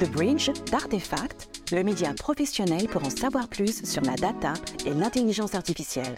[0.00, 4.52] The Bridge d'Artefact, le média professionnel pour en savoir plus sur la data
[4.86, 6.14] et l'intelligence artificielle.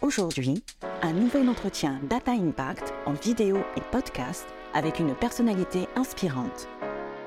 [0.00, 0.64] Aujourd'hui,
[1.02, 6.68] un nouvel entretien Data Impact en vidéo et podcast avec une personnalité inspirante.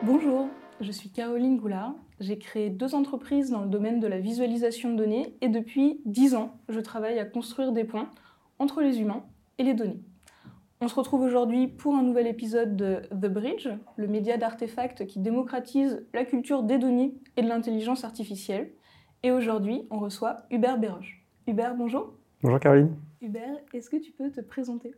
[0.01, 0.49] Bonjour,
[0.81, 1.93] je suis Caroline Goulard.
[2.19, 6.33] J'ai créé deux entreprises dans le domaine de la visualisation de données et depuis dix
[6.33, 8.07] ans, je travaille à construire des ponts
[8.57, 9.23] entre les humains
[9.59, 10.01] et les données.
[10.81, 15.19] On se retrouve aujourd'hui pour un nouvel épisode de The Bridge, le média d'artefacts qui
[15.19, 18.71] démocratise la culture des données et de l'intelligence artificielle.
[19.23, 21.25] Et aujourd'hui, on reçoit Hubert Béroche.
[21.47, 22.13] Hubert, bonjour.
[22.43, 22.93] Bonjour Caroline.
[23.21, 24.91] Hubert, est-ce que tu peux te présenter?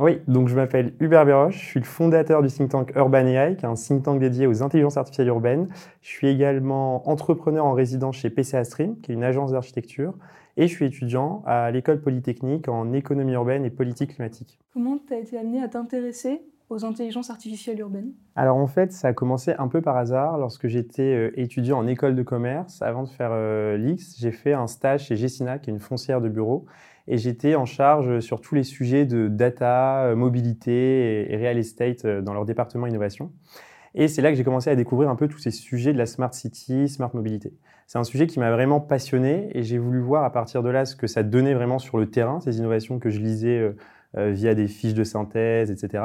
[0.00, 3.54] Oui, donc je m'appelle Hubert Béroche, je suis le fondateur du think tank Urban AI,
[3.54, 5.68] qui est un think tank dédié aux intelligences artificielles urbaines.
[6.02, 10.14] Je suis également entrepreneur en résidence chez PCA Stream, qui est une agence d'architecture,
[10.56, 14.58] et je suis étudiant à l'école polytechnique en économie urbaine et politique climatique.
[14.72, 18.12] Comment tu as été amené à t'intéresser aux intelligences artificielles urbaines?
[18.36, 20.38] Alors en fait, ça a commencé un peu par hasard.
[20.38, 24.52] Lorsque j'étais euh, étudiant en école de commerce, avant de faire euh, l'X, j'ai fait
[24.52, 26.66] un stage chez Gessina, qui est une foncière de bureau,
[27.06, 32.06] et j'étais en charge sur tous les sujets de data, euh, mobilité et real estate
[32.06, 33.30] dans leur département innovation.
[33.94, 36.06] Et c'est là que j'ai commencé à découvrir un peu tous ces sujets de la
[36.06, 37.52] smart city, smart mobilité.
[37.86, 40.84] C'est un sujet qui m'a vraiment passionné et j'ai voulu voir à partir de là
[40.84, 43.76] ce que ça donnait vraiment sur le terrain, ces innovations que je lisais euh,
[44.16, 46.04] euh, via des fiches de synthèse, etc.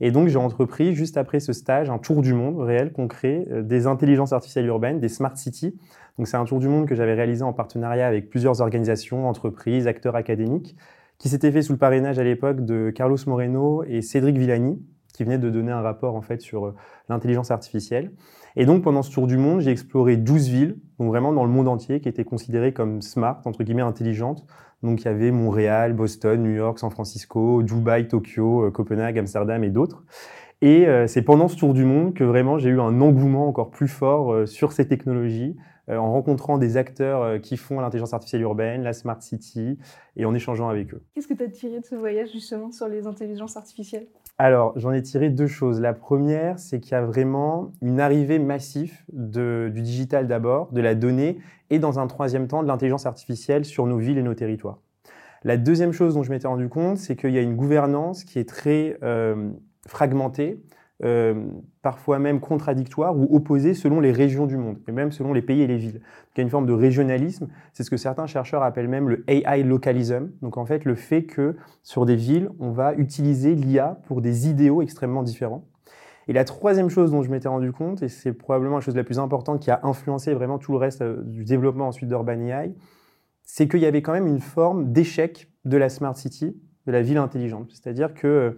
[0.00, 3.62] Et donc j'ai entrepris juste après ce stage un tour du monde réel, concret, euh,
[3.62, 5.78] des intelligences artificielles urbaines, des smart cities.
[6.18, 9.86] Donc c'est un tour du monde que j'avais réalisé en partenariat avec plusieurs organisations, entreprises,
[9.88, 10.76] acteurs académiques,
[11.18, 14.80] qui s'était fait sous le parrainage à l'époque de Carlos Moreno et Cédric Villani,
[15.14, 16.74] qui venait de donner un rapport en fait sur
[17.08, 18.12] l'intelligence artificielle.
[18.56, 21.50] Et donc, pendant ce tour du monde, j'ai exploré 12 villes, donc vraiment dans le
[21.50, 24.46] monde entier, qui étaient considérées comme smart, entre guillemets intelligentes.
[24.84, 29.64] Donc, il y avait Montréal, Boston, New York, San Francisco, Dubaï, Tokyo, euh, Copenhague, Amsterdam
[29.64, 30.04] et d'autres.
[30.62, 33.70] Et euh, c'est pendant ce tour du monde que vraiment j'ai eu un engouement encore
[33.70, 35.56] plus fort euh, sur ces technologies,
[35.86, 39.78] en rencontrant des acteurs qui font l'intelligence artificielle urbaine, la Smart City,
[40.16, 41.02] et en échangeant avec eux.
[41.14, 44.06] Qu'est-ce que tu as tiré de ce voyage justement sur les intelligences artificielles?
[44.36, 45.80] Alors, j'en ai tiré deux choses.
[45.80, 50.96] La première, c'est qu'il y a vraiment une arrivée massive du digital d'abord, de la
[50.96, 51.38] donnée,
[51.70, 54.80] et dans un troisième temps, de l'intelligence artificielle sur nos villes et nos territoires.
[55.44, 58.38] La deuxième chose dont je m'étais rendu compte, c'est qu'il y a une gouvernance qui
[58.40, 59.50] est très euh,
[59.86, 60.60] fragmentée,
[61.04, 61.34] euh,
[61.82, 65.60] parfois même contradictoires ou opposés selon les régions du monde, et même selon les pays
[65.60, 66.00] et les villes.
[66.34, 69.24] il y a une forme de régionalisme, c'est ce que certains chercheurs appellent même le
[69.28, 74.00] AI localism, donc en fait le fait que sur des villes, on va utiliser l'IA
[74.06, 75.66] pour des idéaux extrêmement différents.
[76.26, 79.04] Et la troisième chose dont je m'étais rendu compte, et c'est probablement la chose la
[79.04, 82.72] plus importante qui a influencé vraiment tout le reste euh, du développement ensuite d'Urban AI,
[83.42, 87.02] c'est qu'il y avait quand même une forme d'échec de la Smart City, de la
[87.02, 87.70] ville intelligente.
[87.72, 88.50] C'est-à-dire que euh,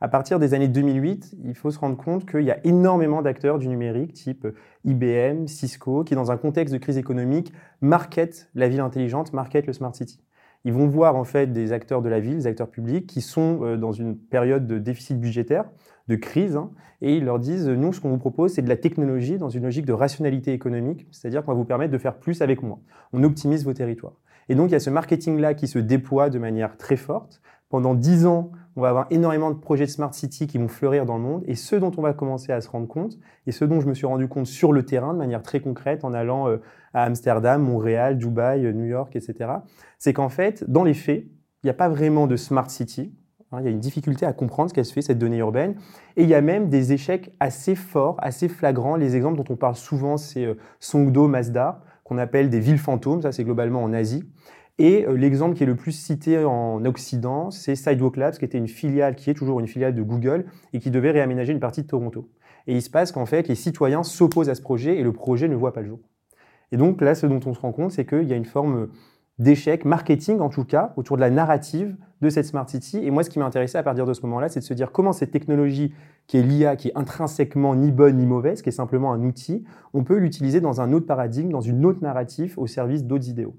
[0.00, 3.58] à partir des années 2008, il faut se rendre compte qu'il y a énormément d'acteurs
[3.58, 4.46] du numérique, type
[4.84, 7.52] IBM, Cisco, qui, dans un contexte de crise économique,
[7.82, 10.20] marketent la ville intelligente, marketent le smart city.
[10.64, 13.60] Ils vont voir en fait des acteurs de la ville, des acteurs publics, qui sont
[13.62, 15.64] euh, dans une période de déficit budgétaire,
[16.08, 16.70] de crise, hein,
[17.02, 19.62] et ils leur disent nous, ce qu'on vous propose, c'est de la technologie dans une
[19.62, 22.80] logique de rationalité économique, c'est-à-dire qu'on va vous permettre de faire plus avec moins.
[23.12, 24.20] On optimise vos territoires.
[24.48, 27.40] Et donc il y a ce marketing-là qui se déploie de manière très forte.
[27.68, 31.04] Pendant dix ans, on va avoir énormément de projets de Smart City qui vont fleurir
[31.04, 31.42] dans le monde.
[31.46, 33.94] Et ce dont on va commencer à se rendre compte, et ce dont je me
[33.94, 36.58] suis rendu compte sur le terrain de manière très concrète en allant euh,
[36.94, 39.50] à Amsterdam, Montréal, Dubaï, euh, New York, etc.,
[39.98, 41.24] c'est qu'en fait, dans les faits,
[41.62, 43.12] il n'y a pas vraiment de Smart City.
[43.52, 45.74] Hein, il y a une difficulté à comprendre ce qu'elle se fait, cette donnée urbaine.
[46.16, 48.96] Et il y a même des échecs assez forts, assez flagrants.
[48.96, 53.22] Les exemples dont on parle souvent, c'est euh, Songdo, Mazda, qu'on appelle des villes fantômes.
[53.22, 54.24] Ça, c'est globalement en Asie.
[54.80, 58.56] Et euh, l'exemple qui est le plus cité en Occident, c'est Sidewalk Labs, qui était
[58.56, 61.82] une filiale, qui est toujours une filiale de Google, et qui devait réaménager une partie
[61.82, 62.30] de Toronto.
[62.66, 65.48] Et il se passe qu'en fait, les citoyens s'opposent à ce projet et le projet
[65.48, 66.00] ne voit pas le jour.
[66.72, 68.88] Et donc là, ce dont on se rend compte, c'est qu'il y a une forme
[69.38, 73.00] d'échec marketing, en tout cas, autour de la narrative de cette Smart City.
[73.04, 74.92] Et moi, ce qui m'a intéressé à partir de ce moment-là, c'est de se dire
[74.92, 75.92] comment cette technologie,
[76.26, 79.62] qui est l'IA, qui est intrinsèquement ni bonne ni mauvaise, qui est simplement un outil,
[79.92, 83.56] on peut l'utiliser dans un autre paradigme, dans une autre narrative, au service d'autres idéaux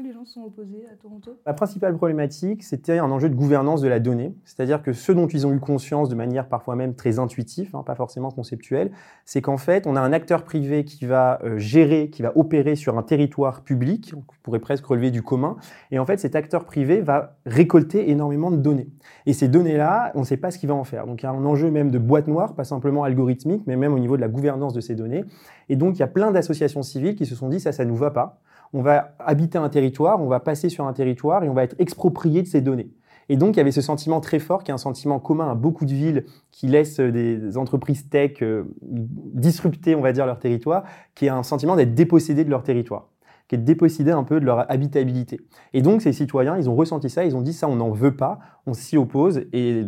[0.00, 1.38] les gens sont opposés à Toronto?
[1.46, 4.34] La principale problématique, c'était un enjeu de gouvernance de la donnée.
[4.44, 7.82] C'est-à-dire que ce dont ils ont eu conscience de manière parfois même très intuitive, hein,
[7.84, 8.90] pas forcément conceptuelle,
[9.24, 12.76] c'est qu'en fait, on a un acteur privé qui va euh, gérer, qui va opérer
[12.76, 15.56] sur un territoire public, on pourrait presque relever du commun,
[15.90, 18.88] et en fait, cet acteur privé va récolter énormément de données.
[19.26, 21.06] Et ces données-là, on ne sait pas ce qu'il va en faire.
[21.06, 23.94] Donc il y a un enjeu même de boîte noire, pas simplement algorithmique, mais même
[23.94, 25.24] au niveau de la gouvernance de ces données.
[25.68, 27.96] Et donc il y a plein d'associations civiles qui se sont dit ça, ça nous
[27.96, 28.40] va pas
[28.74, 31.76] on va habiter un territoire, on va passer sur un territoire et on va être
[31.78, 32.90] exproprié de ces données.
[33.30, 35.54] Et donc, il y avait ce sentiment très fort, qui est un sentiment commun à
[35.54, 40.84] beaucoup de villes qui laissent des entreprises tech euh, disrupter, on va dire, leur territoire,
[41.14, 43.08] qui est un sentiment d'être dépossédés de leur territoire
[43.46, 45.38] qui est dépossédé un peu de leur habitabilité.
[45.74, 48.16] Et donc, ces citoyens, ils ont ressenti ça, ils ont dit ça, on n'en veut
[48.16, 49.44] pas, on s'y oppose.
[49.52, 49.84] Et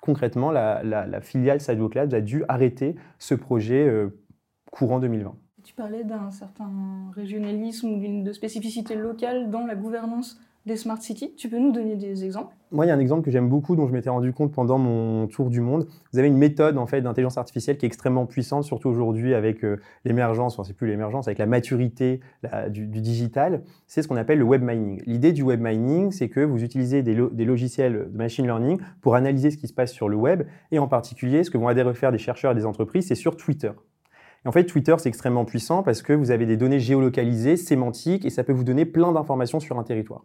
[0.00, 4.08] concrètement, la, filiale Cloud a dû arrêter ce projet euh,
[4.70, 5.34] courant 2020.
[5.64, 6.70] Tu parlais d'un certain
[7.14, 11.34] régionalisme ou d'une spécificité locale dans la gouvernance des smart cities.
[11.36, 12.54] Tu peux nous donner des exemples?
[12.70, 14.76] Moi, il y a un exemple que j'aime beaucoup, dont je m'étais rendu compte pendant
[14.76, 15.86] mon tour du monde.
[16.12, 19.64] Vous avez une méthode en fait d'intelligence artificielle qui est extrêmement puissante, surtout aujourd'hui avec
[19.64, 22.20] euh, l'émergence, enfin c'est plus l'émergence, avec la maturité
[22.68, 23.62] du, digital.
[23.86, 25.02] C'est ce qu'on appelle le web mining.
[25.06, 29.50] L'idée du web mining, c'est que vous utilisez des, logiciels de machine learning pour analyser
[29.50, 32.12] ce qui se passe sur le web, et en particulier, ce que vont aller refaire
[32.12, 33.70] des chercheurs et des entreprises, c'est sur Twitter
[34.44, 38.30] en fait, Twitter, c'est extrêmement puissant parce que vous avez des données géolocalisées, sémantiques, et
[38.30, 40.24] ça peut vous donner plein d'informations sur un territoire.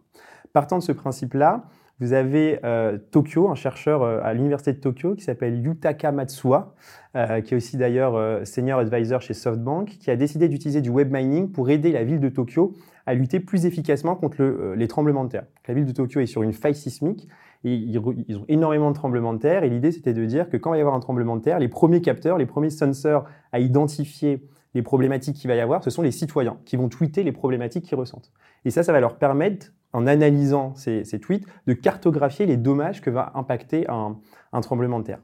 [0.52, 1.64] Partant de ce principe-là,
[2.00, 6.74] vous avez euh, Tokyo, un chercheur euh, à l'université de Tokyo qui s'appelle Yutaka Matsuwa,
[7.14, 11.12] euh, qui est aussi d'ailleurs senior advisor chez SoftBank, qui a décidé d'utiliser du web
[11.12, 12.74] mining pour aider la ville de Tokyo
[13.04, 15.44] à lutter plus efficacement contre les tremblements de terre.
[15.68, 17.28] La ville de Tokyo est sur une faille sismique
[17.64, 19.64] ils, ont énormément de tremblements de terre.
[19.64, 21.68] Et l'idée, c'était de dire que quand il y avoir un tremblement de terre, les
[21.68, 26.02] premiers capteurs, les premiers sensors à identifier les problématiques qu'il va y avoir, ce sont
[26.02, 28.32] les citoyens qui vont tweeter les problématiques qu'ils ressentent.
[28.64, 33.10] Et ça, ça va leur permettre, en analysant ces, tweets, de cartographier les dommages que
[33.10, 35.20] va impacter un tremblement de terre.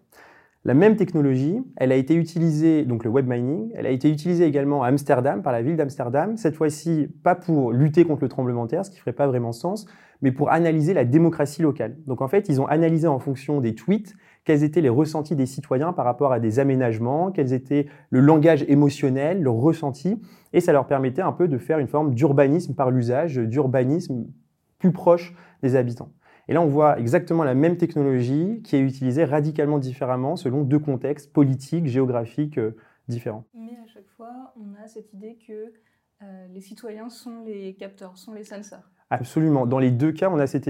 [0.67, 4.47] La même technologie, elle a été utilisée, donc le web mining, elle a été utilisée
[4.47, 8.65] également à Amsterdam, par la ville d'Amsterdam, cette fois-ci pas pour lutter contre le tremblement
[8.65, 9.87] de terre, ce qui ferait pas vraiment sens,
[10.23, 11.97] mais pour analyser la démocratie locale.
[12.07, 14.15] Donc en fait, ils ont analysé en fonction des tweets
[14.47, 18.65] quels étaient les ressentis des citoyens par rapport à des aménagements, quels étaient le langage
[18.69, 20.21] émotionnel, le ressenti,
[20.53, 24.27] et ça leur permettait un peu de faire une forme d'urbanisme par l'usage, d'urbanisme
[24.79, 26.13] plus proche des habitants.
[26.49, 30.79] Et là, on voit exactement la même technologie qui est utilisée radicalement différemment selon deux
[30.79, 32.77] contextes politiques, géographiques euh,
[33.09, 33.45] différents.
[33.53, 35.73] Mais à chaque fois, on a cette idée que
[36.23, 38.89] euh, les citoyens sont les capteurs, sont les sensors.
[39.11, 39.67] Absolument.
[39.67, 40.67] Dans les deux cas, on a cette,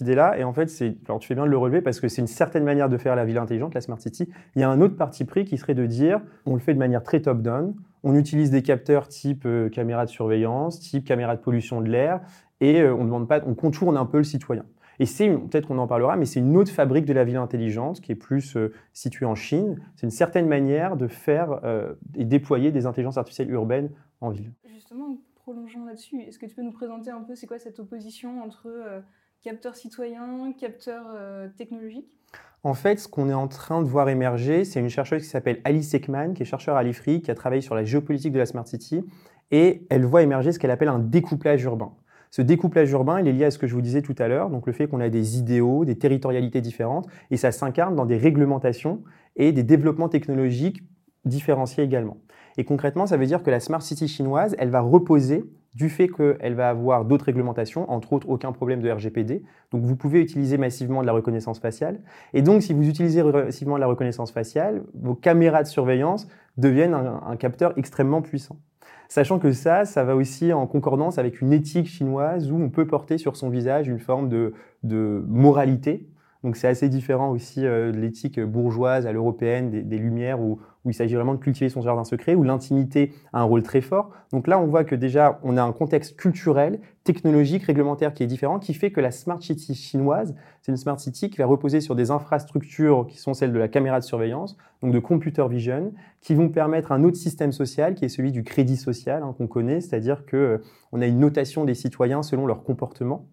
[0.00, 0.38] idée-là.
[0.38, 0.70] Et en fait,
[1.06, 3.14] alors tu fais bien de le relever parce que c'est une certaine manière de faire
[3.14, 4.28] la ville intelligente, la Smart City.
[4.56, 6.78] Il y a un autre parti pris qui serait de dire, on le fait de
[6.78, 7.74] manière très top-down.
[8.02, 12.20] On utilise des capteurs type euh, caméra de surveillance, type caméra de pollution de l'air,
[12.60, 14.64] et on demande pas, on contourne un peu le citoyen.
[14.98, 18.00] Et c'est, peut-être qu'on en parlera, mais c'est une autre fabrique de la ville intelligente
[18.00, 19.80] qui est plus euh, située en Chine.
[19.96, 23.90] C'est une certaine manière de faire euh, et déployer des intelligences artificielles urbaines
[24.20, 24.52] en ville.
[24.72, 26.22] Justement, prolongeons là-dessus.
[26.22, 29.00] Est-ce que tu peux nous présenter un peu c'est quoi cette opposition entre euh,
[29.42, 31.06] capteurs citoyens, capteurs
[31.58, 32.08] technologiques?
[32.62, 35.60] En fait, ce qu'on est en train de voir émerger, c'est une chercheuse qui s'appelle
[35.64, 38.46] Alice Ekman, qui est chercheure à l'IFRI, qui a travaillé sur la géopolitique de la
[38.46, 39.04] Smart City,
[39.50, 41.92] et elle voit émerger ce qu'elle appelle un découplage urbain.
[42.30, 44.48] Ce découplage urbain, il est lié à ce que je vous disais tout à l'heure,
[44.48, 48.16] donc le fait qu'on a des idéaux, des territorialités différentes, et ça s'incarne dans des
[48.16, 49.02] réglementations
[49.36, 50.82] et des développements technologiques
[51.26, 52.16] différenciés également.
[52.56, 56.08] Et concrètement, ça veut dire que la Smart City chinoise, elle va reposer du fait
[56.08, 59.42] qu'elle va avoir d'autres réglementations, entre autres aucun problème de RGPD.
[59.72, 62.00] Donc vous pouvez utiliser massivement de la reconnaissance faciale.
[62.32, 66.94] Et donc si vous utilisez massivement de la reconnaissance faciale, vos caméras de surveillance deviennent
[66.94, 68.56] un capteur extrêmement puissant.
[69.08, 72.86] Sachant que ça, ça va aussi en concordance avec une éthique chinoise où on peut
[72.86, 76.08] porter sur son visage une forme de, de moralité.
[76.44, 80.60] Donc c'est assez différent aussi euh, de l'éthique bourgeoise à l'européenne, des, des, Lumières, où,
[80.84, 83.80] où il s'agit vraiment de cultiver son jardin secret, où l'intimité a un rôle très
[83.80, 84.10] fort.
[84.30, 88.26] Donc là, on voit que déjà, on a un contexte culturel, technologique, réglementaire qui est
[88.26, 91.80] différent, qui fait que la Smart City chinoise, c'est une Smart City qui va reposer
[91.80, 95.94] sur des infrastructures qui sont celles de la caméra de surveillance, donc de computer vision,
[96.20, 99.46] qui vont permettre un autre système social qui est celui du crédit social hein, qu'on
[99.46, 100.58] connaît, c'est-à-dire que euh,
[100.92, 103.26] on a une notation des citoyens selon leur comportement.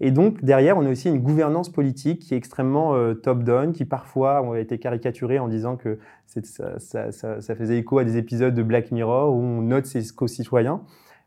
[0.00, 3.84] Et donc, derrière, on a aussi une gouvernance politique qui est extrêmement euh, top-down, qui
[3.84, 8.90] parfois a été caricaturée en disant que ça, faisait écho à des épisodes de Black
[8.90, 10.82] Mirror où on note ses co-citoyens.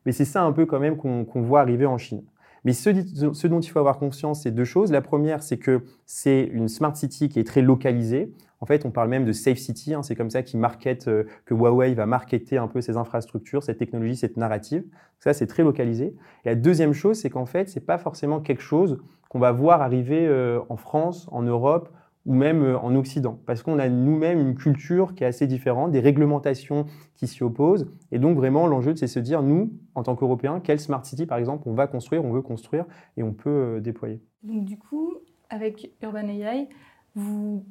[0.06, 2.24] Mais c'est ça un peu quand même qu'on voit arriver en Chine.
[2.66, 4.92] Mais ce, dont il faut avoir conscience, c'est deux choses.
[4.92, 8.34] La première, c'est que c'est une smart city qui est très localisée.
[8.62, 9.94] En fait, on parle même de safe city.
[9.94, 10.60] Hein, c'est comme ça qu'ils
[11.08, 14.84] euh, que Huawei va marketer un peu ses infrastructures, cette technologie, cette narrative.
[15.20, 16.16] Ça, c'est très localisé.
[16.46, 19.82] Et la deuxième chose, c'est qu'en fait, c'est pas forcément quelque chose qu'on va voir
[19.82, 21.90] arriver euh, en France, en Europe
[22.26, 25.92] ou même euh, en Occident, parce qu'on a nous-mêmes une culture qui est assez différente,
[25.92, 26.86] des réglementations
[27.16, 30.82] qui s'y opposent, et donc vraiment l'enjeu c'est se dire, nous, en tant qu'Européens, quelle
[30.82, 32.86] smart city par exemple on va construire, on veut construire,
[33.16, 34.22] et on peut déployer.
[34.44, 35.14] Donc du coup,
[35.50, 36.68] avec Urban AI,
[37.16, 37.66] vous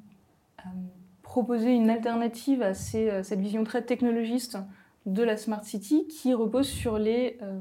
[1.22, 4.58] proposer une alternative à euh, cette vision très technologiste
[5.06, 7.60] de la Smart City qui repose sur les euh,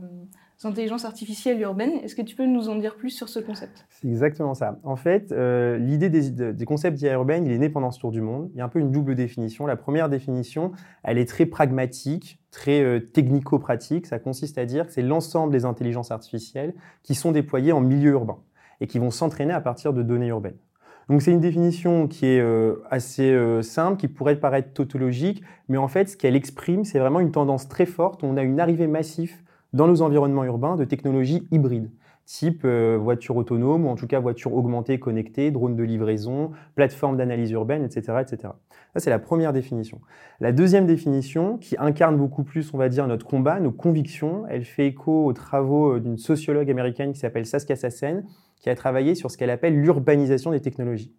[0.66, 1.94] intelligences artificielles urbaines.
[2.04, 3.86] Est-ce que tu peux nous en dire plus sur ce concept?
[3.90, 4.80] C'est exactement ça.
[4.84, 8.22] En fait, euh, l'idée des, concepts d'IA urbaine, il est né pendant ce tour du
[8.22, 8.50] monde.
[8.54, 9.68] Il y a un peu une double définition.
[9.68, 10.72] La première définition,
[11.04, 14.08] elle est très pragmatique, très euh, technico-pratique.
[14.08, 16.74] Ça consiste à dire que c'est l'ensemble des intelligences artificielles
[17.04, 18.40] qui sont déployées en milieu urbain
[18.82, 20.58] et qui vont s'entraîner à partir de données urbaines.
[21.10, 25.78] Donc c'est une définition qui est euh, assez euh, simple, qui pourrait paraître tautologique, mais
[25.78, 28.24] en fait ce qu'elle exprime, c'est vraiment une tendance très forte.
[28.24, 29.34] On a une arrivée massive
[29.72, 31.92] dans nos environnements urbains de technologies hybrides,
[32.26, 37.16] type euh, voiture autonome ou en tout cas voiture augmentée, connectée, drone de livraison, plateforme
[37.16, 38.54] d'analyse urbaine, etc., etc.
[38.94, 40.02] Ça c'est la première définition.
[40.42, 44.66] La deuxième définition, qui incarne beaucoup plus, on va dire, notre combat, nos convictions, elle
[44.66, 48.26] fait écho aux travaux d'une sociologue américaine qui s'appelle Saskia Sassen,
[48.60, 51.14] qui a travaillé sur ce qu'elle appelle l'urbanisation des technologies.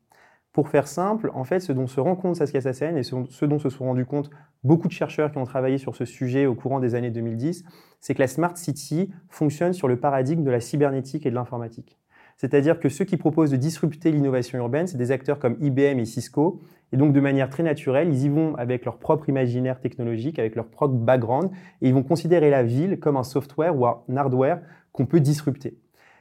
[0.53, 3.59] Pour faire simple, en fait, ce dont se rend compte Saskia Sassen et ce dont
[3.59, 4.31] se sont rendus compte
[4.65, 7.65] beaucoup de chercheurs qui ont travaillé sur ce sujet au courant des années 2010,
[8.01, 11.99] c'est que la Smart City fonctionne sur le paradigme de la cybernétique et de l'informatique.
[12.37, 16.05] C'est-à-dire que ceux qui proposent de disrupter l'innovation urbaine, c'est des acteurs comme IBM et
[16.05, 16.63] Cisco.
[16.93, 20.55] Et donc, de manière très naturelle, ils y vont avec leur propre imaginaire technologique, avec
[20.55, 21.51] leur propre background,
[21.83, 24.61] et ils vont considérer la ville comme un software ou un hardware
[24.93, 25.77] qu'on peut disrupter.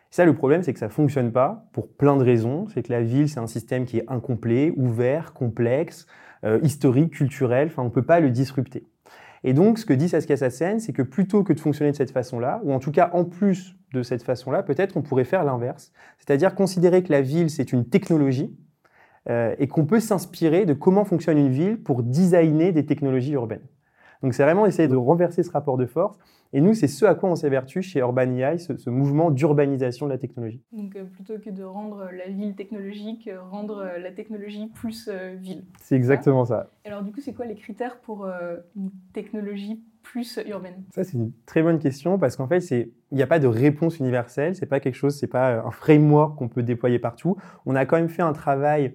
[0.10, 2.68] Ça, le problème, c'est que ça ne fonctionne pas pour plein de raisons.
[2.74, 6.08] C'est que la ville, c'est un système qui est incomplet, ouvert, complexe,
[6.44, 7.68] euh, historique, culturel.
[7.68, 8.86] Enfin, on ne peut pas le disrupter.
[9.44, 12.12] Et donc, ce que dit Saskia Sassen, c'est que plutôt que de fonctionner de cette
[12.12, 15.92] façon-là, ou en tout cas en plus de cette façon-là, peut-être on pourrait faire l'inverse.
[16.18, 18.56] C'est-à-dire considérer que la ville, c'est une technologie
[19.30, 23.66] euh, et qu'on peut s'inspirer de comment fonctionne une ville pour designer des technologies urbaines.
[24.24, 26.18] Donc, c'est vraiment essayer de renverser ce rapport de force
[26.54, 30.12] et nous, c'est ce à quoi on s'évertue chez Urban AI, ce, mouvement d'urbanisation de
[30.12, 30.62] la technologie.
[30.72, 35.10] Donc euh, plutôt que de rendre la ville technologique, euh, rendre euh, la technologie plus
[35.40, 35.66] ville.
[35.82, 36.70] C'est exactement ça.
[36.86, 38.26] Alors du coup, c'est quoi les critères pour
[38.76, 40.84] une technologie plus urbaine?
[40.94, 44.00] Ça, c'est une très bonne question parce qu'en fait, il n'y a pas de réponse
[44.00, 44.56] universelle.
[44.56, 47.36] C'est pas quelque chose, c'est pas un framework qu'on peut déployer partout.
[47.66, 48.94] On a quand même fait un travail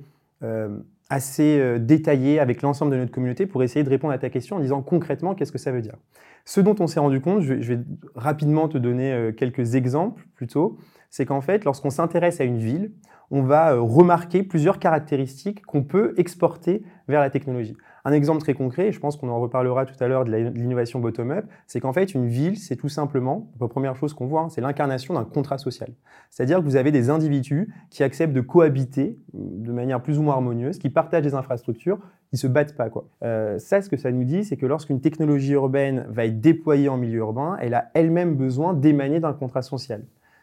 [1.10, 4.60] assez détaillé avec l'ensemble de notre communauté pour essayer de répondre à ta question en
[4.60, 5.96] disant concrètement qu'est-ce que ça veut dire?
[6.44, 7.80] Ce dont on s'est rendu compte, je vais,
[8.14, 10.78] rapidement te donner euh, quelques exemples plutôt,
[11.10, 12.92] c'est qu'en fait, lorsqu'on s'intéresse à une ville,
[13.30, 17.76] on va euh, remarquer plusieurs caractéristiques qu'on peut exporter vers la technologie.
[18.04, 20.98] Un exemple très concret, et je pense qu'on en reparlera tout à l'heure de l'innovation
[20.98, 24.48] bottom-up, c'est qu'en fait, une ville, c'est tout simplement, la première chose qu'on voit, hein,
[24.48, 25.90] c'est l'incarnation d'un contrat social.
[26.30, 30.34] C'est-à-dire que vous avez des individus qui acceptent de cohabiter de manière plus ou moins
[30.34, 32.90] harmonieuse, qui partagent des infrastructures, qui se battent pas.
[32.90, 33.04] Quoi.
[33.22, 36.88] Euh, ça, ce que ça nous dit, c'est que lorsqu'une technologie urbaine va être déployée
[36.88, 40.02] en milieu urbain, elle a elle-même besoin d'émaner d'un contrat social.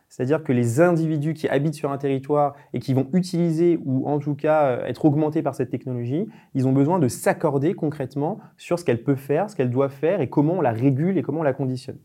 [0.09, 4.17] C'est-à-dire que les individus qui habitent sur un territoire et qui vont utiliser ou en
[4.17, 8.79] tout cas euh, être augmentés par cette technologie, ils ont besoin de s'accorder concrètement sur
[8.79, 11.41] ce qu'elle peut faire, ce qu'elle doit faire et comment on la régule et comment
[11.41, 11.99] on la conditionne.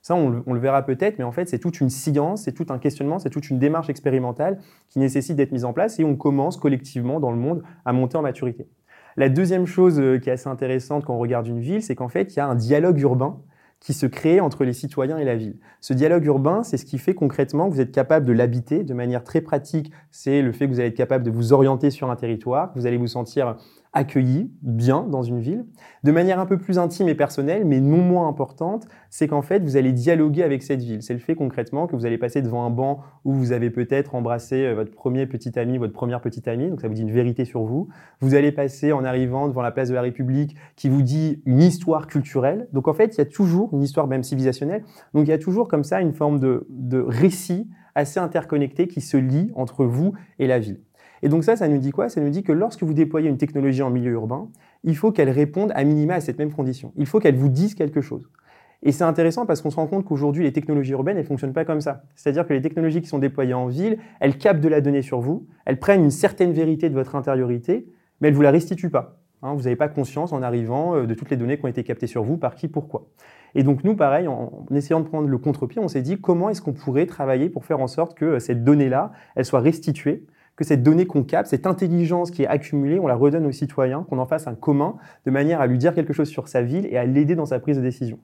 [0.00, 2.78] Ça, on le, verra peut-être, mais en fait, c'est toute une science, c'est tout un
[2.78, 6.56] questionnement, c'est toute une démarche expérimentale qui nécessite d'être mise en place et on commence
[6.56, 8.68] collectivement dans le monde à monter en maturité.
[9.16, 12.08] La deuxième chose euh, qui est assez intéressante quand on regarde une ville, c'est qu'en
[12.08, 13.40] fait, il y a un dialogue urbain
[13.80, 15.56] qui se crée entre les citoyens et la ville.
[15.80, 18.94] Ce dialogue urbain, c'est ce qui fait concrètement que vous êtes capable de l'habiter de
[18.94, 19.92] manière très pratique.
[20.10, 22.78] C'est le fait que vous allez être capable de vous orienter sur un territoire, que
[22.78, 23.56] vous allez vous sentir
[23.98, 25.64] accueilli bien dans une ville.
[26.04, 29.58] De manière un peu plus intime et personnelle, mais non moins importante, c'est qu'en fait,
[29.62, 31.02] vous allez dialoguer avec cette ville.
[31.02, 34.14] C'est le fait concrètement que vous allez passer devant un banc où vous avez peut-être
[34.14, 37.10] embrassé euh, votre premier petit ami, votre première petite amie, donc ça vous dit une
[37.10, 37.88] vérité sur vous.
[38.20, 41.60] Vous allez passer en arrivant devant la place de la République qui vous dit une
[41.60, 42.68] histoire culturelle.
[42.72, 44.84] Donc en fait, il y a toujours une histoire même civilisationnelle.
[45.12, 49.00] Donc il y a toujours comme ça une forme de, de récit assez interconnecté qui
[49.00, 50.80] se lie entre vous et la ville.
[51.22, 52.08] Et donc ça, ça nous dit quoi?
[52.08, 54.48] Ça nous dit que lorsque vous déployez une technologie en milieu urbain,
[54.84, 56.92] il faut qu'elle réponde à minima à cette même condition.
[56.96, 58.28] Il faut qu'elle vous dise quelque chose.
[58.82, 61.52] Et c'est intéressant parce qu'on se rend compte qu'aujourd'hui, les technologies urbaines, elles ne fonctionnent
[61.52, 62.02] pas comme ça.
[62.14, 65.20] C'est-à-dire que les technologies qui sont déployées en ville, elles captent de la donnée sur
[65.20, 67.88] vous, elles prennent une certaine vérité de votre intériorité,
[68.20, 69.18] mais elles ne vous la restituent pas.
[69.42, 71.84] Hein, vous n'avez pas conscience en arrivant euh, de toutes les données qui ont été
[71.84, 73.06] captées sur vous, par qui, pourquoi.
[73.54, 76.60] Et donc nous, pareil, en essayant de prendre le contre-pied, on s'est dit comment est-ce
[76.60, 80.26] qu'on pourrait travailler pour faire en sorte que euh, cette donnée-là, elle soit restituée
[80.58, 84.02] que cette donnée qu'on capte, cette intelligence qui est accumulée, on la redonne aux citoyens,
[84.02, 86.84] qu'on en fasse un commun, de manière à lui dire quelque chose sur sa ville
[86.90, 88.18] et à l'aider dans sa prise de décision.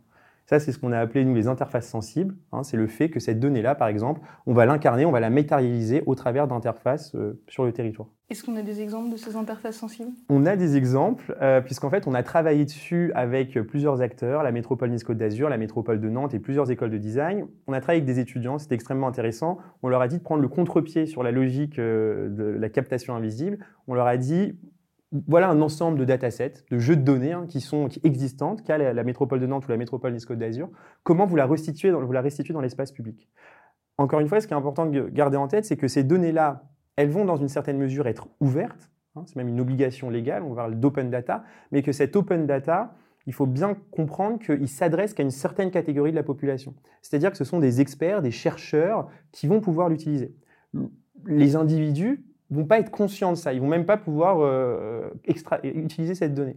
[0.46, 2.34] Ça, c'est ce qu'on a appelé, nous, les interfaces sensibles.
[2.52, 2.64] Hein.
[2.64, 6.02] c'est le fait que cette donnée-là, par exemple, on va l'incarner, on va la matérialiser
[6.06, 8.08] au travers d'interfaces euh, sur le territoire.
[8.28, 10.10] Est-ce qu'on a des exemples de ces interfaces sensibles?
[10.28, 14.52] On a des exemples, euh, puisqu'en fait, on a travaillé dessus avec plusieurs acteurs, la
[14.52, 17.46] métropole Nice-Côte d'Azur, la métropole de Nantes et plusieurs écoles de design.
[17.66, 19.58] On a travaillé avec des étudiants, c'était extrêmement intéressant.
[19.82, 23.14] On leur a dit de prendre le contre-pied sur la logique euh, de la captation
[23.14, 23.58] invisible.
[23.88, 24.56] On leur a dit,
[25.28, 29.04] voilà un ensemble de datasets, de jeux de données hein, qui sont existantes qu'a la,
[29.04, 30.68] métropole de Nantes ou la métropole Nice-Côte d'Azur.
[31.04, 33.28] Comment vous la restituez dans, vous la restituez dans l'espace public?
[33.96, 36.64] Encore une fois, ce qui est important de garder en tête, c'est que ces données-là,
[36.96, 38.90] elles vont dans une certaine mesure être ouvertes.
[39.14, 42.96] Hein, c'est même une obligation légale, on parle d'open data, mais que cette open data,
[43.26, 46.74] il faut bien comprendre qu'il s'adresse qu'à une certaine catégorie de la population.
[47.02, 50.34] C'est-à-dire que ce sont des experts, des chercheurs qui vont pouvoir l'utiliser.
[51.26, 55.10] Les individus vont pas être conscients de ça, ils vont même pas pouvoir euh,
[55.62, 56.56] utiliser cette donnée.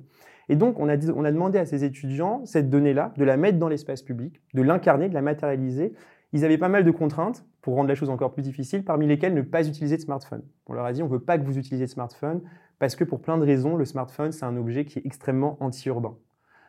[0.50, 3.58] Et donc, on a, on a demandé à ces étudiants cette donnée-là, de la mettre
[3.58, 5.94] dans l'espace public, de l'incarner, de la matérialiser.
[6.34, 9.34] Ils avaient pas mal de contraintes pour rendre la chose encore plus difficile, parmi lesquelles
[9.34, 10.42] ne pas utiliser de smartphone.
[10.68, 12.42] On leur a dit, on ne veut pas que vous utilisiez de smartphone,
[12.80, 16.16] parce que pour plein de raisons, le smartphone, c'est un objet qui est extrêmement anti-urbain.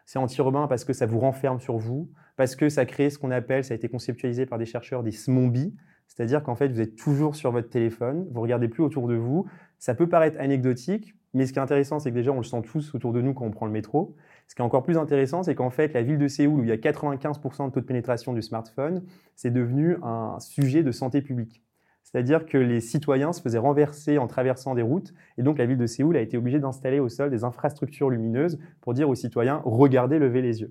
[0.07, 3.31] C'est anti-urbain parce que ça vous renferme sur vous, parce que ça crée ce qu'on
[3.31, 5.75] appelle, ça a été conceptualisé par des chercheurs, des smombies,
[6.09, 9.47] c'est-à-dire qu'en fait, vous êtes toujours sur votre téléphone, vous regardez plus autour de vous.
[9.79, 12.63] Ça peut paraître anecdotique, mais ce qui est intéressant, c'est que déjà, on le sent
[12.63, 14.17] tous autour de nous quand on prend le métro.
[14.49, 16.69] Ce qui est encore plus intéressant, c'est qu'en fait, la ville de Séoul, où il
[16.69, 19.05] y a 95% de taux de pénétration du smartphone,
[19.37, 21.63] c'est devenu un sujet de santé publique.
[22.03, 25.77] C'est-à-dire que les citoyens se faisaient renverser en traversant des routes, et donc la ville
[25.77, 29.61] de Séoul a été obligée d'installer au sol des infrastructures lumineuses pour dire aux citoyens
[29.67, 30.69] regardez, levez les yeux.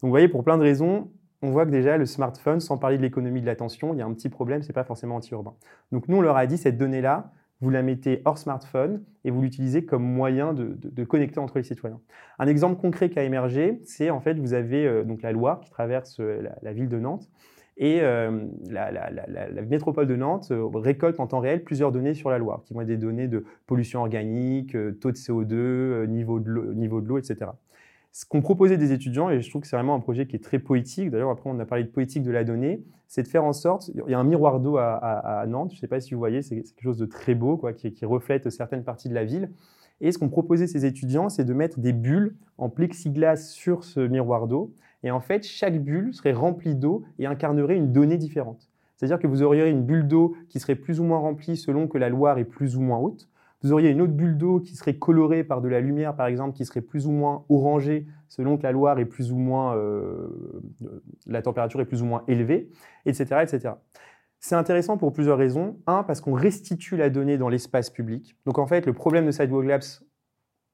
[0.00, 1.10] Donc vous voyez, pour plein de raisons,
[1.42, 4.06] on voit que déjà le smartphone, sans parler de l'économie de l'attention, il y a
[4.06, 5.54] un petit problème, c'est pas forcément anti-urbain.
[5.92, 9.40] Donc nous, on leur a dit cette donnée-là, vous la mettez hors smartphone et vous
[9.40, 12.00] l'utilisez comme moyen de, connecter entre les citoyens.
[12.38, 15.60] Un exemple concret qui a émergé, c'est en fait vous avez euh, donc la Loire
[15.60, 17.30] qui traverse euh, la, ville de Nantes
[17.78, 22.62] et euh, la, métropole de Nantes récolte en temps réel plusieurs données sur la Loire,
[22.64, 27.50] qui vont être des données de pollution organique, taux de CO2, niveau de l'eau, etc
[28.16, 30.42] ce qu'on proposait des étudiants, et je trouve que c'est vraiment un projet qui est
[30.42, 33.44] très poétique, d'ailleurs après on a parlé de poétique de la donnée, c'est de faire
[33.44, 36.14] en sorte, il y a un miroir d'eau à, Nantes, je ne sais pas si
[36.14, 39.24] vous voyez, c'est quelque chose de très beau, quoi, qui, reflète certaines parties de la
[39.24, 39.50] ville.
[40.00, 44.00] Et ce qu'on proposait ces étudiants, c'est de mettre des bulles en plexiglas sur ce
[44.00, 44.72] miroir d'eau.
[45.02, 48.70] Et en fait, chaque bulle serait remplie d'eau et incarnerait une donnée différente.
[48.96, 51.98] C'est-à-dire que vous auriez une bulle d'eau qui serait plus ou moins remplie selon que
[51.98, 53.28] la Loire est plus ou moins haute.
[53.66, 56.56] Vous auriez une autre bulle d'eau qui serait colorée par de la lumière, par exemple,
[56.56, 60.28] qui serait plus ou moins orangée selon que la Loire est plus ou moins, euh,
[61.26, 62.70] la température est plus ou moins élevée,
[63.06, 63.74] etc., etc.
[64.38, 65.80] C'est intéressant pour plusieurs raisons.
[65.88, 68.36] Un, parce qu'on restitue la donnée dans l'espace public.
[68.46, 69.82] Donc en fait, le problème de Sidewalk Labs,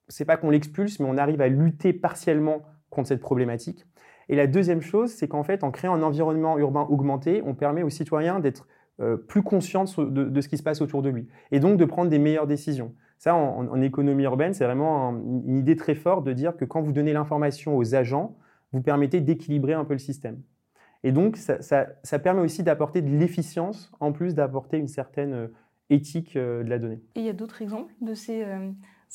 [0.09, 3.87] c'est pas qu'on l'expulse, mais on arrive à lutter partiellement contre cette problématique.
[4.29, 7.83] Et la deuxième chose, c'est qu'en fait, en créant un environnement urbain augmenté, on permet
[7.83, 8.67] aux citoyens d'être
[9.01, 12.11] euh, plus conscient de, ce qui se passe autour de lui, et donc de prendre
[12.11, 12.95] des meilleures décisions.
[13.19, 16.93] Ça, en, économie urbaine, c'est vraiment une idée très forte de dire que quand vous
[16.93, 18.37] donnez l'information aux agents,
[18.73, 20.43] vous permettez d'équilibrer un peu le système.
[21.05, 25.49] Et donc, ça, permet aussi d'apporter de l'efficience, en plus d'apporter une certaine euh,
[25.89, 27.01] éthique euh, de la donnée.
[27.15, 28.45] Et il y a d'autres exemples de ces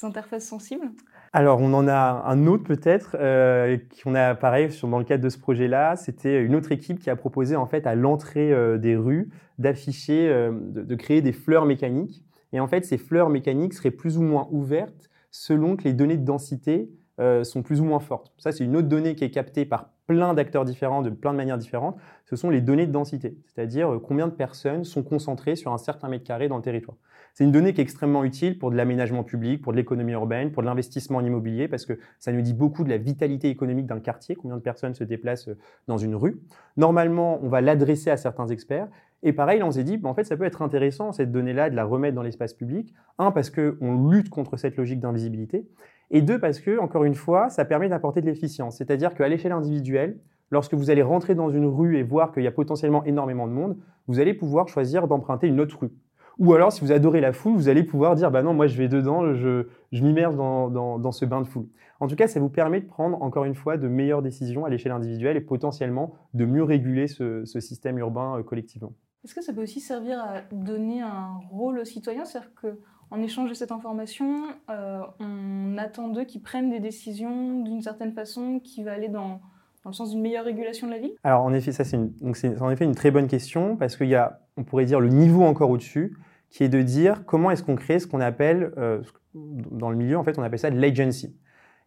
[0.02, 0.90] interfaces sensibles?
[1.34, 5.24] Alors, on en a un autre peut-être, euh, qu'on a pareil sur, dans le cadre
[5.24, 5.96] de ce projet-là.
[5.96, 10.30] C'était une autre équipe qui a proposé en fait à l'entrée euh, des rues d'afficher,
[10.30, 12.24] euh, de, créer des fleurs mécaniques.
[12.54, 16.18] Et en fait, ces fleurs mécaniques seraient plus ou moins ouvertes selon que les données
[16.18, 18.32] de densité euh, sont plus ou moins fortes.
[18.38, 21.38] Ça, c'est une autre donnée qui est captée par plein d'acteurs différents, de plein de
[21.38, 21.98] manières différentes.
[22.26, 26.08] Ce sont les données de densité, c'est-à-dire combien de personnes sont concentrées sur un certain
[26.08, 26.96] mètre carré dans le territoire.
[27.38, 30.52] C'est une donnée qui est extrêmement utile pour de l'aménagement public, pour de l'économie urbaine,
[30.52, 33.86] pour de l'investissement en immobilier, parce que ça nous dit beaucoup de la vitalité économique
[33.86, 36.42] d'un quartier, combien de personnes se déplacent euh, dans une rue.
[36.78, 38.88] Normalement, on va l'adresser à certains experts.
[39.22, 41.76] Et pareil, on s'est dit, bah, en fait, ça peut être intéressant, cette donnée-là, de
[41.76, 42.92] la remettre dans l'espace public.
[43.20, 45.68] Un, parce qu'on lutte contre cette logique d'invisibilité.
[46.10, 48.78] Et deux, parce que, encore une fois, ça permet d'apporter de l'efficience.
[48.78, 50.18] C'est-à-dire qu'à l'échelle individuelle,
[50.50, 53.54] lorsque vous allez rentrer dans une rue et voir qu'il y a potentiellement énormément de
[53.54, 55.92] monde, vous allez pouvoir choisir d'emprunter une autre rue.
[56.40, 58.78] Ou alors, si vous adorez la foule, vous allez pouvoir dire, bah non, moi je
[58.78, 61.68] vais dedans, je, je m'immerge dans, dans, ce bain de foule.
[62.00, 64.70] En tout cas, ça vous permet de prendre, encore une fois, de meilleures décisions à
[64.70, 68.94] l'échelle individuelle et potentiellement de mieux réguler ce, ce système urbain euh, collectivement.
[69.24, 72.24] Est-ce que ça peut aussi servir à donner un rôle aux citoyens?
[72.24, 77.62] C'est-à-dire que en échange de cette information, euh, on attend d'eux qu'ils prennent des décisions
[77.62, 79.40] d'une certaine façon qui va aller dans,
[79.84, 81.14] dans le sens d'une meilleure régulation de la ville?
[81.24, 84.42] Alors en effet, ça c'est en effet une très bonne question parce qu'il y a,
[84.58, 86.18] on pourrait dire, le niveau encore au-dessus
[86.50, 89.02] qui est de dire comment est-ce qu'on crée ce qu'on appelle, euh,
[89.34, 91.36] dans le milieu en fait, on appelle ça de l'agency.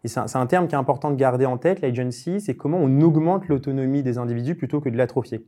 [0.03, 3.01] Et c'est un, terme qui est important de garder en tête, l'agency, c'est comment on
[3.03, 5.47] augmente l'autonomie des individus plutôt que de l'atrophier.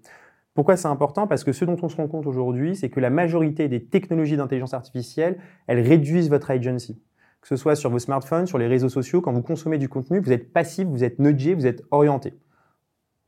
[0.54, 1.26] Pourquoi c'est important?
[1.26, 4.36] Parce que ce dont on se rend compte aujourd'hui, c'est que la majorité des technologies
[4.36, 7.00] d'intelligence artificielle, elles réduisent votre agency.
[7.40, 10.20] Que ce soit sur vos smartphones, sur les réseaux sociaux, quand vous consommez du contenu,
[10.20, 12.34] vous êtes passif, vous êtes nudgé, vous êtes orienté.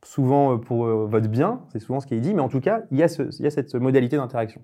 [0.05, 2.61] Souvent euh, pour euh, votre bien, c'est souvent ce qui est dit, mais en tout
[2.61, 4.61] cas, il y a cette modalité d'interaction.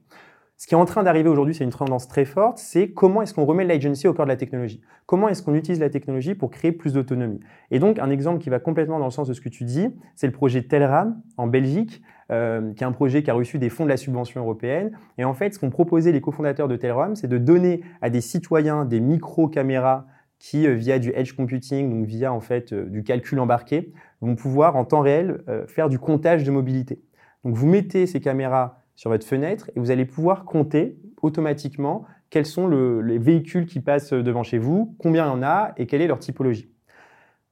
[0.60, 3.32] Ce qui est en train d'arriver aujourd'hui, c'est une tendance très forte, c'est comment est-ce
[3.32, 4.82] qu'on remet l'agency au cœur de la technologie?
[5.06, 7.40] Comment est-ce qu'on utilise la technologie pour créer plus d'autonomie?
[7.70, 9.88] Et donc, un exemple qui va complètement dans le sens de ce que tu dis,
[10.16, 13.70] c'est le projet Telram en Belgique, euh, qui est un projet qui a reçu des
[13.70, 14.90] fonds de la subvention européenne.
[15.16, 18.20] Et en fait, ce qu'ont proposé les cofondateurs de Telram, c'est de donner à des
[18.20, 20.04] citoyens des micro-caméras
[20.38, 24.36] qui, euh, via du edge computing, donc via en fait euh, du calcul embarqué, vont
[24.36, 27.00] pouvoir en temps réel faire du comptage de mobilité.
[27.46, 32.44] Donc vous mettez ces caméras sur votre fenêtre et vous allez pouvoir compter automatiquement quels
[32.44, 36.02] sont les véhicules qui passent devant chez vous, combien il y en a et quelle
[36.02, 36.70] est leur typologie.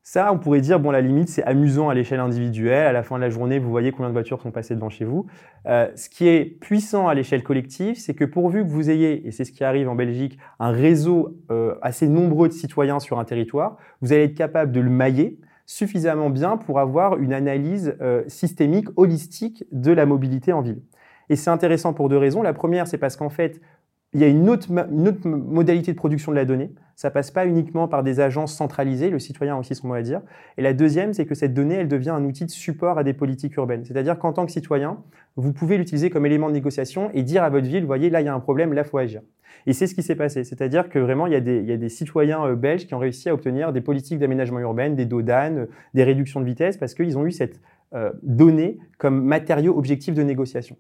[0.03, 2.87] Ça, on pourrait dire, bon, la limite, c'est amusant à l'échelle individuelle.
[2.87, 5.07] À la fin de la journée, vous voyez combien de voitures sont passées devant chez
[5.07, 5.25] vous.
[5.65, 9.31] Euh, ce qui est puissant à l'échelle collective, c'est que pourvu que vous ayez, et
[9.31, 13.25] c'est ce qui arrive en Belgique, un réseau euh, assez nombreux de citoyens sur un
[13.25, 18.23] territoire, vous allez être capable de le mailler suffisamment bien pour avoir une analyse euh,
[18.27, 20.83] systémique, holistique de la mobilité en ville.
[21.31, 22.43] Et c'est intéressant pour deux raisons.
[22.43, 23.61] La première, c'est parce qu'en fait,
[24.15, 26.73] il y a une autre, modalité de production de la donnée.
[26.97, 30.03] Ça passe pas uniquement par des agences centralisées, le citoyen a aussi son mot à
[30.03, 30.23] dire.
[30.57, 33.13] Et la deuxième, c'est que cette donnée, elle devient un outil de support à des
[33.13, 33.85] politiques urbaines.
[33.85, 34.99] C'est-à-dire qu'en tant que citoyen,
[35.37, 38.25] vous pouvez l'utiliser comme élément de négociation et dire à votre ville, voyez, là, il
[38.25, 39.21] y a un problème, là, il faut agir.
[39.67, 40.43] Et c'est ce qui s'est passé.
[40.45, 43.35] C'est-à-dire que vraiment, il y, a des, des citoyens euh, belges qui ont réussi à
[43.35, 47.33] obtenir des politiques d'aménagement urbain, des DODAN, des réductions de vitesse, parce qu'ils ont eu
[47.33, 47.61] cette
[47.95, 50.77] euh, donnée comme matériau objectif de négociation.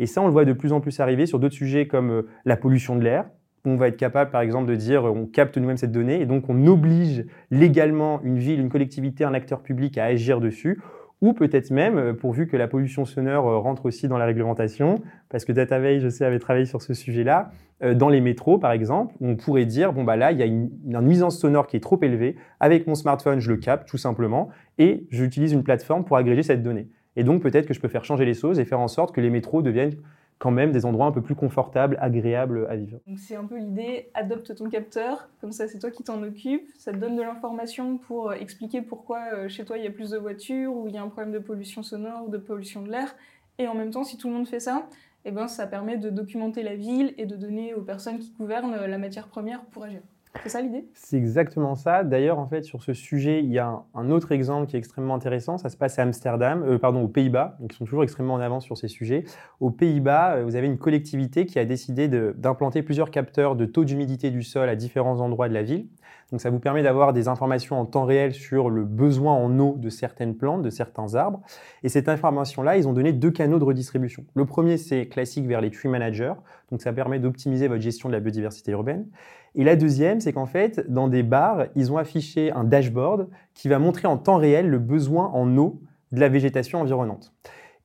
[0.00, 2.22] Et ça, on le voit de plus en plus arriver sur d'autres sujets comme euh,
[2.46, 3.26] la pollution de l'air.
[3.66, 6.48] On va être capable, par exemple, de dire on capte nous-mêmes cette donnée et donc
[6.48, 10.80] on oblige légalement une ville, une collectivité, un acteur public à agir dessus.
[11.20, 15.02] Ou peut-être même, euh, pourvu que la pollution sonore euh, rentre aussi dans la réglementation,
[15.28, 17.50] parce que DataVey, je sais, avait travaillé sur ce sujet-là,
[17.94, 20.70] dans les métros, par exemple, on pourrait dire, bon, bah là, il y a une,
[20.86, 22.36] une, nuisance sonore qui est trop élevée.
[22.58, 26.62] Avec mon smartphone, je le capte, tout simplement, et j'utilise une plateforme pour agréger cette
[26.62, 26.88] donnée.
[27.16, 29.20] Et donc peut-être que je peux faire changer les choses et faire en sorte que
[29.20, 29.96] les métros deviennent
[30.40, 32.98] quand même des endroits un peu plus confortables, agréables à vivre.
[33.06, 36.66] Donc c'est un peu l'idée, adopte ton capteur, comme ça c'est toi qui t'en occupes,
[36.78, 39.90] ça te donne de l'information pour euh, expliquer pourquoi euh, chez toi il y a
[39.90, 42.80] plus de voitures ou il y a un problème de pollution sonore ou de pollution
[42.80, 43.14] de l'air.
[43.58, 44.88] Et en même temps, si tout le monde fait ça,
[45.26, 48.72] eh ben, ça permet de documenter la ville et de donner aux personnes qui gouvernent
[48.72, 50.00] euh, la matière première pour agir.
[50.42, 50.84] C'est ça l'idée?
[50.94, 52.04] C'est exactement ça.
[52.04, 55.14] D'ailleurs, en fait, sur ce sujet, il y a un, autre exemple qui est extrêmement
[55.14, 55.58] intéressant.
[55.58, 58.64] Ça se passe à Amsterdam, euh, pardon, aux Pays-Bas, ils sont toujours extrêmement en avance
[58.64, 59.24] sur ces sujets.
[59.58, 63.84] Aux Pays-Bas, euh, vous avez une collectivité qui a décidé d'implanter plusieurs capteurs de taux
[63.84, 65.88] d'humidité du sol à différents endroits de la ville.
[66.30, 69.74] Donc, ça vous permet d'avoir des informations en temps réel sur le besoin en eau
[69.76, 71.40] de certaines plantes, de certains arbres.
[71.82, 74.24] Et cette information-là, ils ont donné deux canaux de redistribution.
[74.34, 76.34] Le premier, c'est classique vers les tree managers.
[76.70, 79.06] Donc, ça permet d'optimiser votre gestion de la biodiversité urbaine.
[79.54, 83.68] Et la deuxième, c'est qu'en fait, dans des bars, ils ont affiché un dashboard qui
[83.68, 85.80] va montrer en temps réel le besoin en eau
[86.12, 87.32] de la végétation environnante.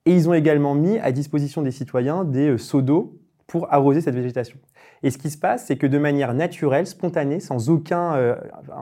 [0.06, 4.02] Et ils ont également mis à disposition des citoyens des euh, seaux d'eau pour arroser
[4.02, 4.58] cette végétation.
[5.04, 8.36] Et ce qui se passe, c'est que de manière naturelle, spontanée, sans aucun euh,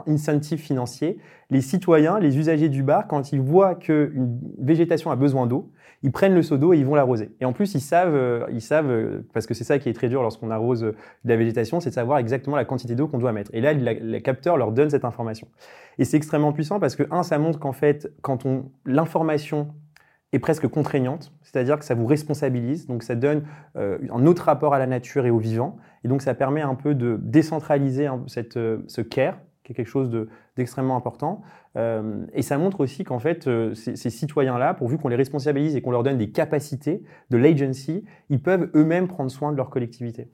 [0.07, 1.17] incentive financier,
[1.49, 5.71] les citoyens, les usagers du bar, quand ils voient qu'une végétation a besoin d'eau,
[6.03, 7.31] ils prennent le seau d'eau et ils vont l'arroser.
[7.39, 9.93] Et en plus, ils savent, euh, ils savent euh, parce que c'est ça qui est
[9.93, 13.17] très dur lorsqu'on arrose de la végétation, c'est de savoir exactement la quantité d'eau qu'on
[13.17, 13.49] doit mettre.
[13.53, 15.47] Et là, le capteur leur donne cette information.
[15.97, 19.69] Et c'est extrêmement puissant parce que, un, ça montre qu'en fait, quand on l'information
[20.33, 23.43] est presque contraignante, c'est-à-dire que ça vous responsabilise, donc ça donne
[23.77, 26.75] euh, un autre rapport à la nature et au vivant, et donc ça permet un
[26.75, 30.11] peu de décentraliser cette, ce care, qui est quelque chose
[30.57, 31.41] d'extrêmement important.
[31.75, 35.81] Euh, et ça montre aussi qu'en fait, euh, ces, citoyens-là, pourvu qu'on les responsabilise et
[35.81, 40.27] qu'on leur donne des capacités de l'agency, ils peuvent eux-mêmes prendre soin de leur collectivité.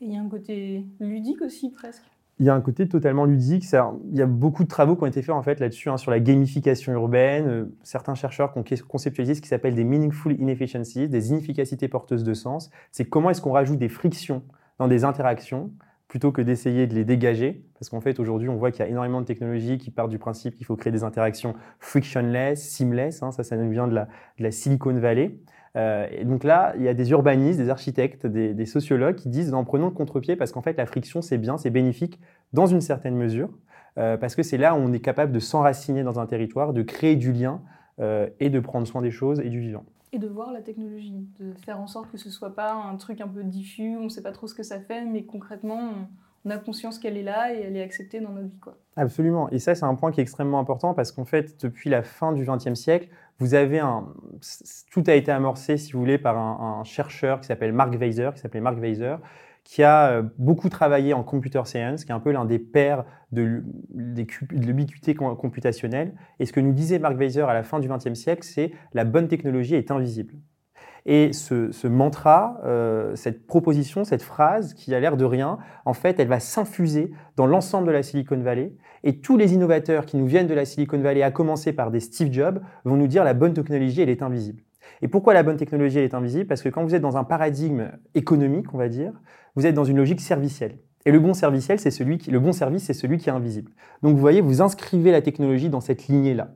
[0.00, 2.04] il y a un côté ludique aussi, presque.
[2.40, 3.64] Il y a un côté totalement ludique.
[3.64, 5.96] Ça, il y a beaucoup de travaux qui ont été faits en fait là-dessus, hein,
[5.96, 7.48] sur la gamification urbaine.
[7.48, 12.22] Euh, certains chercheurs qui ont conceptualisé ce qui s'appelle des meaningful inefficiencies, des inefficacités porteuses
[12.22, 12.70] de sens.
[12.92, 14.44] C'est comment est-ce qu'on rajoute des frictions
[14.78, 15.72] dans des interactions
[16.08, 17.62] plutôt que d'essayer de les dégager.
[17.74, 20.18] Parce qu'en fait, aujourd'hui, on voit qu'il y a énormément de technologies qui partent du
[20.18, 23.22] principe qu'il faut créer des interactions frictionless, seamless.
[23.22, 24.00] Hein, ça, ça nous vient de
[24.38, 25.36] la, Silicon Valley.
[25.76, 29.52] Euh, et donc là, il y a des urbanistes, des architectes, des, sociologues qui disent
[29.52, 32.18] en prenons le contre-pied parce qu'en fait, la friction, c'est bien, c'est bénéfique
[32.54, 33.50] dans une certaine mesure.
[33.98, 36.82] Euh, parce que c'est là où on est capable de s'enraciner dans un territoire, de
[36.82, 37.60] créer du lien
[38.00, 41.26] euh, et de prendre soin des choses et du vivant et de voir la technologie,
[41.38, 44.08] de faire en sorte que ce soit pas un truc un peu diffus, on ne
[44.08, 45.92] sait pas trop ce que ça fait, mais concrètement,
[46.44, 48.58] on, a conscience qu'elle est là et elle est acceptée dans notre vie.
[48.58, 48.78] Quoi.
[48.96, 49.50] Absolument.
[49.50, 52.32] Et ça, c'est un point qui est extrêmement important parce qu'en fait, depuis la fin
[52.32, 54.06] du XXe siècle, vous avez un...
[54.90, 58.30] Tout a été amorcé, si vous voulez, par un, un chercheur qui s'appelle Mark Weiser,
[58.34, 59.16] qui s'appelait Mark Weiser,
[59.68, 63.04] qui a euh, beaucoup travaillé en computer science, qui est un peu l'un des pères
[63.32, 63.62] de
[64.50, 66.14] l'ubiquité computationnelle.
[66.40, 69.04] Et ce que nous disait Mark Weiser à la fin du XXe siècle, c'est la
[69.04, 70.32] bonne technologie est invisible.
[71.04, 76.18] Et ce, mantra, euh, cette proposition, cette phrase qui a l'air de rien, en fait,
[76.18, 78.72] elle va s'infuser dans l'ensemble de la Silicon Valley.
[79.04, 82.00] Et tous les innovateurs qui nous viennent de la Silicon Valley, à commencer par des
[82.00, 84.62] Steve Jobs, vont nous dire la bonne technologie, elle est invisible.
[85.02, 86.46] Et pourquoi la bonne technologie, elle est invisible?
[86.46, 89.12] Parce que quand vous êtes dans un paradigme économique, on va dire,
[89.58, 90.78] vous êtes dans une logique servicielle.
[91.04, 93.72] Et le bon serviciel, c'est celui qui, le bon service, c'est celui qui est invisible.
[94.02, 96.52] Donc vous voyez, vous inscrivez la technologie dans cette lignée-là.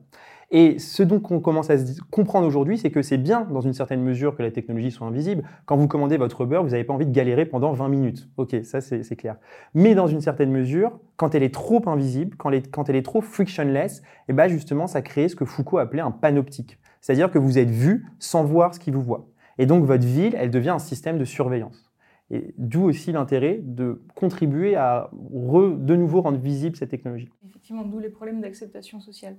[0.51, 1.75] Et ce dont on commence à
[2.11, 5.43] comprendre aujourd'hui, c'est que c'est bien, dans une certaine mesure, que la technologie soit invisible.
[5.65, 8.29] Quand vous commandez votre beurre, vous n'avez pas envie de galérer pendant 20 minutes.
[8.37, 9.35] Ok, ça c'est clair.
[9.73, 12.95] Mais dans une certaine mesure, quand elle est trop invisible, quand elle est, quand elle
[12.95, 16.79] est trop frictionless, et eh ben justement, ça crée ce que Foucault appelait un panoptique.
[17.01, 19.27] C'est-à-dire que vous êtes vu sans voir ce qui vous voit.
[19.57, 21.92] Et donc votre ville, elle devient un système de surveillance.
[22.31, 27.29] Et d'où aussi l'intérêt de contribuer à de nouveau rendre visible cette technologie.
[27.45, 29.35] Effectivement, d'où les problèmes d'acceptation sociale.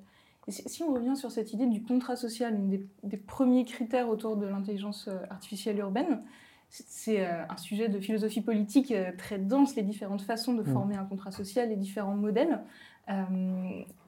[0.47, 4.37] Et si on revient sur cette idée du contrat social, une des, premiers critères autour
[4.37, 6.23] de l'intelligence euh, artificielle urbaine,
[6.69, 10.67] c'est euh, un sujet de philosophie politique euh, très dense, les différentes façons de mm.
[10.67, 12.61] former un contrat social, les différents modèles.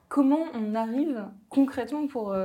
[0.07, 2.35] comment on arrive concrètement pour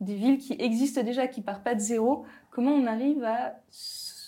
[0.00, 3.54] des villes qui existent déjà, qui partent pas de zéro, comment on arrive à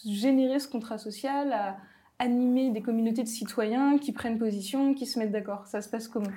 [0.05, 1.77] générer ce contrat social, à
[2.19, 6.09] animer des communautés de citoyens qui prennent position, qui se mettent d'accord Ça se passe
[6.09, 6.31] comment?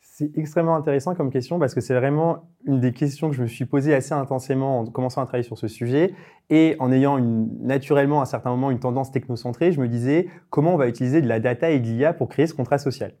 [0.00, 3.46] C'est extrêmement intéressant comme question parce que c'est vraiment une des questions que je me
[3.46, 6.12] suis posée assez intensément en commençant à travailler sur ce sujet
[6.50, 10.74] et en ayant naturellement à un certain moment une tendance technocentrée, je me disais comment
[10.74, 13.12] on va utiliser de la data et de l'IA pour créer ce contrat social.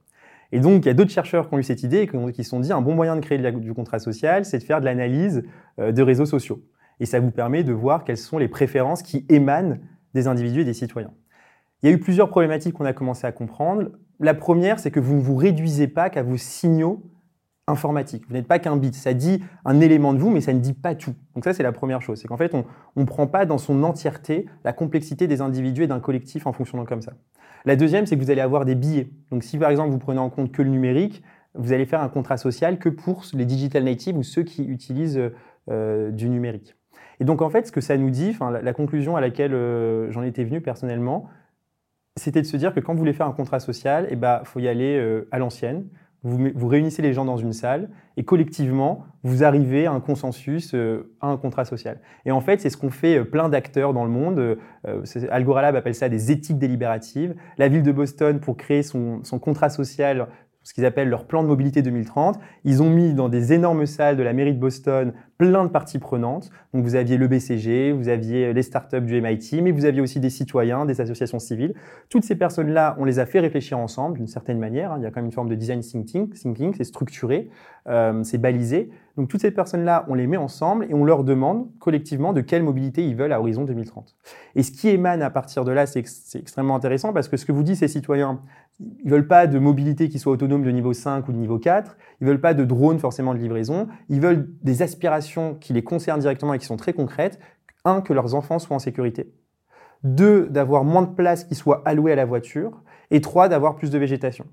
[0.50, 2.50] Et donc, il y a d'autres chercheurs qui ont eu cette idée et qui se
[2.50, 5.44] sont dit un bon moyen de créer du contrat social, c'est de faire de l'analyse
[5.78, 6.62] euh, de réseaux sociaux.
[7.00, 9.78] Et ça vous permet de voir quelles sont les préférences qui émanent
[10.14, 11.12] des individus et des citoyens.
[11.82, 13.90] Il y a eu plusieurs problématiques qu'on a commencé à comprendre.
[14.18, 17.04] La première, c'est que vous ne vous réduisez pas qu'à vos signaux
[17.68, 18.24] informatiques.
[18.26, 18.94] Vous n'êtes pas qu'un bit.
[18.94, 21.14] Ça dit un élément de vous, mais ça ne dit pas tout.
[21.34, 22.18] Donc ça, c'est la première chose.
[22.20, 22.64] C'est qu'en fait, on
[22.96, 26.84] ne prend pas dans son entièreté la complexité des individus et d'un collectif en fonctionnant
[26.84, 27.12] comme ça.
[27.64, 29.10] La deuxième, c'est que vous allez avoir des billets.
[29.30, 31.22] Donc si par exemple, vous prenez en compte que le numérique,
[31.54, 35.20] vous allez faire un contrat social que pour les digital natives ou ceux qui utilisent
[35.68, 36.76] euh, du numérique.
[37.20, 40.22] Et donc en fait, ce que ça nous dit, la, conclusion à laquelle euh, j'en
[40.22, 41.28] étais venu personnellement,
[42.18, 44.42] c'était de se dire que quand vous voulez faire un contrat social, il eh ben,
[44.44, 45.86] faut y aller euh, à l'ancienne.
[46.24, 51.14] Vous, réunissez les gens dans une salle et collectivement, vous arrivez à un consensus, euh,
[51.20, 52.00] à un contrat social.
[52.24, 54.58] Et en fait, c'est ce qu'ont fait euh, plein d'acteurs dans le monde.
[55.30, 57.36] Algoralab appelle ça des éthiques délibératives.
[57.56, 60.26] La ville de Boston, pour créer son contrat social,
[60.68, 62.38] ce qu'ils appellent leur plan de mobilité 2030.
[62.64, 65.98] Ils ont mis dans des énormes salles de la mairie de Boston plein de parties
[65.98, 66.50] prenantes.
[66.74, 70.20] Donc vous aviez le BCG, vous aviez les startups du MIT, mais vous aviez aussi
[70.20, 71.72] des citoyens, des associations civiles.
[72.10, 74.92] Toutes ces personnes-là, on les a fait réfléchir ensemble d'une certaine manière.
[74.92, 74.96] Hein.
[74.98, 77.48] Il y a quand même une forme de design thinking, thinking c'est structuré,
[77.88, 78.90] euh, c'est balisé.
[79.16, 82.62] Donc toutes ces personnes-là, on les met ensemble et on leur demande collectivement de quelle
[82.62, 84.16] mobilité ils veulent à horizon 2030.
[84.54, 86.04] Et ce qui émane à partir de là, c'est
[86.34, 88.40] extrêmement intéressant parce que ce que vous disent ces citoyens,
[88.80, 91.96] ils veulent pas de mobilité qui soit autonome de niveau 5 ou de niveau 4,
[92.20, 96.20] ils veulent pas de drone forcément de livraison, ils veulent des aspirations qui les concernent
[96.20, 97.38] directement et qui sont très concrètes.
[97.84, 99.32] Un, que leurs enfants soient en sécurité.
[100.04, 102.82] Deux, d'avoir moins de place qui soit allouée à la voiture.
[103.10, 104.44] Et trois, d'avoir plus de végétation.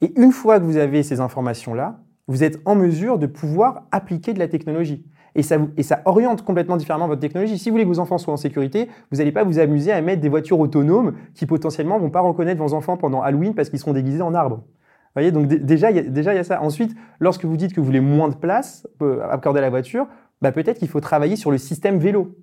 [0.00, 4.32] Et une fois que vous avez ces informations-là, vous êtes en mesure de pouvoir appliquer
[4.32, 5.04] de la technologie
[5.34, 7.58] et ça, et ça oriente complètement différemment votre technologie.
[7.58, 10.00] Si vous voulez que vos enfants soient en sécurité, vous n'allez pas vous amuser à
[10.02, 13.78] mettre des voitures autonomes qui potentiellement vont pas reconnaître vos enfants pendant Halloween parce qu'ils
[13.78, 14.56] seront déguisés en arbre.
[14.56, 16.62] Vous voyez, donc déjà, il y a, déjà, il y a ça.
[16.62, 20.06] Ensuite, lorsque vous dites que vous voulez moins de place euh, accorder à la voiture,
[20.40, 22.36] bah, peut-être qu'il faut travailler sur le système vélo.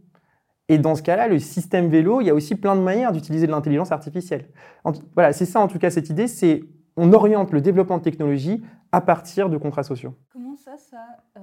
[0.67, 3.47] Et dans ce cas-là, le système vélo, il y a aussi plein de manières d'utiliser
[3.47, 4.49] de l'intelligence artificielle.
[5.15, 6.63] voilà, c'est ça en tout cas cette idée, c'est
[6.95, 10.13] on oriente le développement de technologie à partir de contrats sociaux.
[10.31, 10.97] Comment ça, ça
[11.37, 11.41] euh,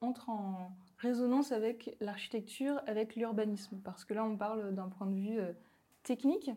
[0.00, 5.14] entre en résonance avec l'architecture, avec l'urbanisme Parce que là, on parle d'un point de
[5.14, 5.52] vue euh,
[6.02, 6.50] technique,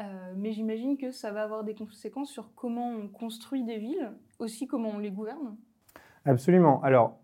[0.00, 0.04] euh,
[0.36, 4.66] mais j'imagine que ça va avoir des conséquences sur comment on construit des villes, aussi
[4.66, 5.56] comment on les gouverne.
[6.24, 6.82] Absolument.
[6.82, 7.18] Alors,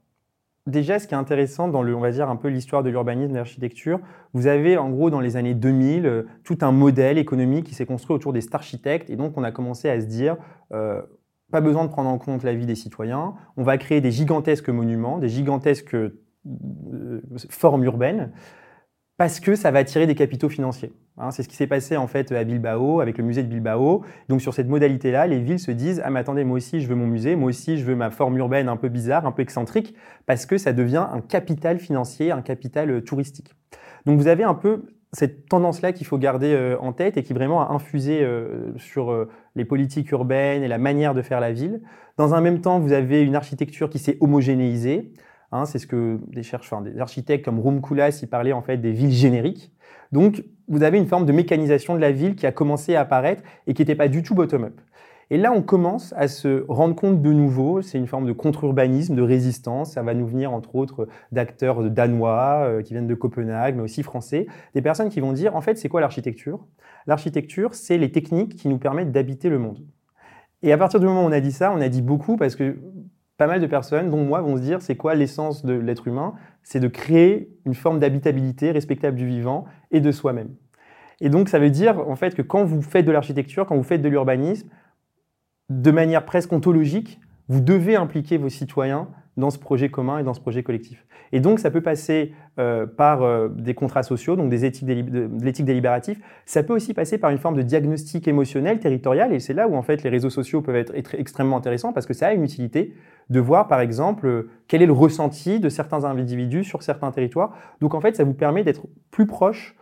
[0.67, 3.33] déjà, ce qui est intéressant dans le, on va dire un peu l'histoire de l'urbanisme,
[3.33, 4.01] de l'architecture,
[4.35, 7.87] vous avez en gros dans les années 2000 euh, tout un modèle économique qui s'est
[7.87, 10.37] construit autour des architectes, et donc on a commencé à se dire
[11.51, 13.35] pas besoin de prendre en compte la vie des citoyens.
[13.57, 15.97] On va créer des gigantesques monuments, des gigantesques
[16.93, 18.33] euh, formes urbaines,
[19.17, 20.93] parce que ça va attirer des capitaux financiers.
[21.19, 24.05] Hein, c'est ce qui s'est passé en fait à Bilbao, avec le musée de Bilbao.
[24.29, 26.95] Donc sur cette modalité-là, les villes se disent ah mais attendez, moi aussi je veux
[26.95, 29.95] mon musée, moi aussi je veux ma forme urbaine un peu bizarre, un peu excentrique,
[30.27, 33.55] parce que ça devient un capital financier, un capital euh, touristique.
[34.05, 37.33] Donc vous avez un peu cette tendance-là qu'il faut garder euh, en tête et qui
[37.33, 38.27] vraiment a infusé
[38.77, 41.81] sur les politiques urbaines et la manière de faire la ville.
[42.19, 45.13] Dans un même temps, vous avez une architecture qui s'est homogénéisée.
[45.53, 48.79] Hein, c'est ce que des chercheurs, des architectes comme Rum Koolhaas y parlaient en fait
[48.79, 49.73] des villes génériques.
[50.13, 53.43] Donc, vous avez une forme de mécanisation de la ville qui a commencé à apparaître
[53.67, 54.81] et qui n'était pas du tout bottom-up.
[55.31, 59.17] Et là, on commence à se rendre compte de nouveau, c'est une forme de contre-urbanisme,
[59.17, 59.93] de résistance.
[59.93, 64.05] Ça va nous venir, entre autres, d'acteurs danois euh, qui viennent de Copenhague, mais aussi
[64.05, 64.47] français.
[64.75, 66.65] Des personnes qui vont dire, en fait, c'est quoi l'architecture?
[67.09, 69.81] L'architecture, c'est les techniques qui nous permettent d'habiter le monde.
[70.63, 72.55] Et à partir du moment où on a dit ça, on a dit beaucoup parce
[72.55, 72.79] que
[73.37, 76.35] pas mal de personnes, dont moi, vont se dire, c'est quoi l'essence de l'être humain?
[76.63, 80.55] C'est de créer une forme d'habitabilité respectable du vivant et de soi-même.
[81.21, 83.83] Et donc, ça veut dire, en fait, que quand vous faites de l'architecture, quand vous
[83.83, 84.69] faites de l'urbanisme,
[85.69, 90.35] de manière presque ontologique, vous devez impliquer vos citoyens dans ce projet commun et dans
[90.35, 91.07] ce projet collectif.
[91.33, 95.29] Et donc, ça peut passer euh, par euh, des contrats sociaux, donc des éthiques de
[95.43, 96.21] l'éthique délibérative.
[96.47, 99.77] Ça peut aussi passer par une forme de diagnostic émotionnel, territorial, et c'est là où
[99.77, 102.95] en fait les réseaux sociaux peuvent être, extrêmement intéressants parce que ça a une utilité
[103.29, 107.57] de voir, par exemple, euh, quel est le ressenti de certains individus sur certains territoires.
[107.81, 109.77] Donc, en fait, ça vous permet d'être plus proche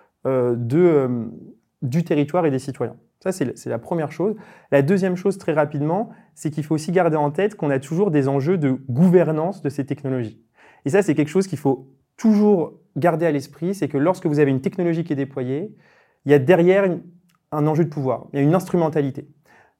[0.56, 2.96] du territoire et des citoyens.
[3.24, 4.34] Ça, c'est la première chose.
[4.70, 8.10] La deuxième chose, très rapidement, c'est qu'il faut aussi garder en tête qu'on a toujours
[8.10, 10.44] des enjeux de gouvernance de ces technologies.
[10.84, 14.40] Et ça, c'est quelque chose qu'il faut toujours garder à l'esprit, c'est que lorsque vous
[14.40, 15.74] avez une technologie qui est déployée,
[16.26, 16.84] il y a derrière
[17.50, 19.26] un enjeu de pouvoir, il y a une instrumentalité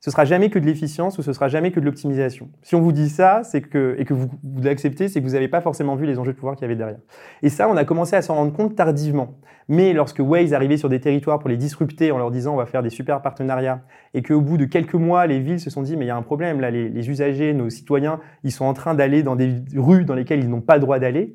[0.05, 2.51] ce sera jamais que de l'efficience ou ce sera jamais que de l'optimisation.
[2.61, 5.33] Si on vous dit ça, c'est que et que vous, vous l'acceptez, c'est que vous
[5.33, 6.99] n'avez pas forcément vu les enjeux de pouvoir qu'il y avait derrière.
[7.41, 9.39] Et ça, on a commencé à s'en rendre compte tardivement.
[9.67, 12.67] Mais lorsque Waze arrivait sur des territoires pour les disrupter en leur disant on va
[12.67, 13.81] faire des super partenariats
[14.13, 16.17] et qu'au bout de quelques mois, les villes se sont dit mais il y a
[16.17, 20.05] un problème là, les, usagers, nos citoyens, ils sont en train d'aller dans des rues
[20.05, 21.35] dans lesquelles ils n'ont pas droit d'aller.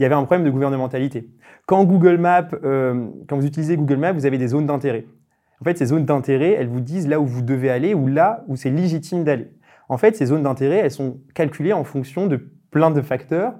[0.00, 1.28] Il y avait un problème de gouvernementalité.
[1.66, 5.06] Quand Google Maps, euh, quand vous utilisez Google Maps, vous avez des zones d'intérêt.
[5.62, 8.42] En fait, ces zones d'intérêt, elles vous disent là où vous devez aller ou là
[8.48, 9.46] où c'est légitime d'aller.
[9.88, 13.54] En fait, ces zones d'intérêt, elles sont calculées en fonction de plein de facteurs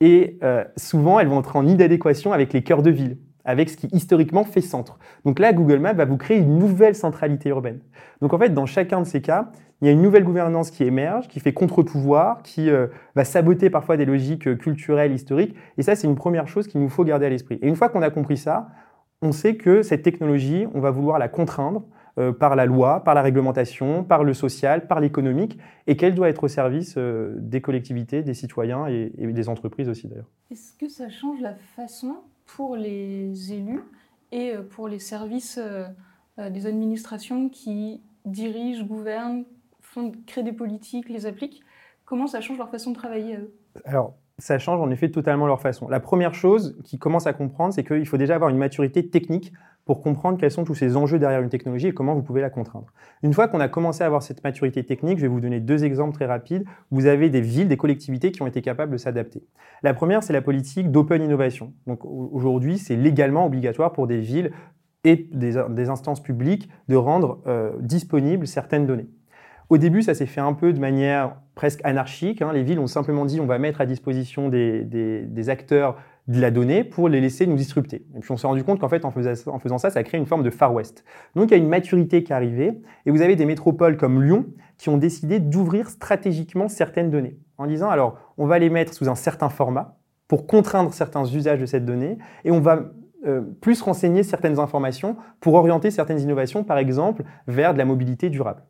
[0.00, 3.76] et euh, souvent, elles vont entrer en inadéquation avec les cœurs de ville, avec ce
[3.76, 4.98] qui historiquement fait centre.
[5.24, 7.78] Donc là, Google Maps va vous créer une nouvelle centralité urbaine.
[8.20, 10.82] Donc en fait, dans chacun de ces cas, il y a une nouvelle gouvernance qui
[10.82, 15.54] émerge, qui fait contre-pouvoir, qui euh, va saboter parfois des logiques euh, culturelles, historiques.
[15.78, 17.60] Et ça, c'est une première chose qu'il nous faut garder à l'esprit.
[17.62, 18.66] Et une fois qu'on a compris ça,
[19.22, 21.84] on sait que cette technologie, on va vouloir la contraindre
[22.18, 26.28] euh, par la loi, par la réglementation, par le social, par l'économique, et qu'elle doit
[26.28, 30.30] être au service euh, des collectivités, des citoyens et, des entreprises aussi d'ailleurs.
[30.50, 33.82] Est-ce que ça change la façon pour les élus
[34.32, 35.58] et euh, pour les services
[36.38, 39.44] des administrations qui dirigent, gouvernent,
[39.80, 41.62] font, créent des politiques, les appliquent?
[42.06, 43.54] Comment ça change leur façon de travailler à eux?
[43.84, 45.88] Alors, ça change en effet totalement leur façon.
[45.88, 49.52] La première chose qu'ils commencent à comprendre, c'est qu'il faut déjà avoir une maturité technique
[49.84, 52.50] pour comprendre quels sont tous ces enjeux derrière une technologie et comment vous pouvez la
[52.50, 52.86] contraindre.
[53.22, 55.84] Une fois qu'on a commencé à avoir cette maturité technique, je vais vous donner deux
[55.84, 56.64] exemples très rapides.
[56.90, 59.42] Vous avez des villes, des collectivités qui ont été capables de s'adapter.
[59.82, 61.72] La première, c'est la politique d'open innovation.
[61.86, 64.52] Donc aujourd'hui, c'est légalement obligatoire pour des villes
[65.04, 69.08] et des, instances publiques de rendre euh, disponibles certaines données.
[69.70, 72.42] Au début, ça s'est fait un peu de manière presque anarchique.
[72.42, 72.52] Hein.
[72.52, 76.82] Les villes ont simplement dit on va mettre à disposition des, acteurs de la donnée
[76.82, 78.04] pour les laisser nous disrupter.
[78.16, 80.42] Et puis on s'est rendu compte qu'en fait, en faisant, ça, ça crée une forme
[80.42, 81.04] de Far West.
[81.36, 84.20] Donc il y a une maturité qui est arrivée, et vous avez des métropoles comme
[84.20, 88.92] Lyon qui ont décidé d'ouvrir stratégiquement certaines données, en disant alors on va les mettre
[88.92, 92.90] sous un certain format pour contraindre certains usages de cette donnée, et on va
[93.24, 98.30] euh, plus renseigner certaines informations pour orienter certaines innovations, par exemple, vers de la mobilité
[98.30, 98.62] durable.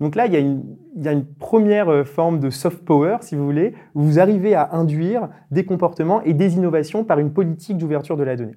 [0.00, 3.74] Donc là, il y, a une, première euh, forme de soft power, si vous voulez,
[3.94, 8.22] où vous arrivez à induire des comportements et des innovations par une politique d'ouverture de
[8.22, 8.56] la donnée.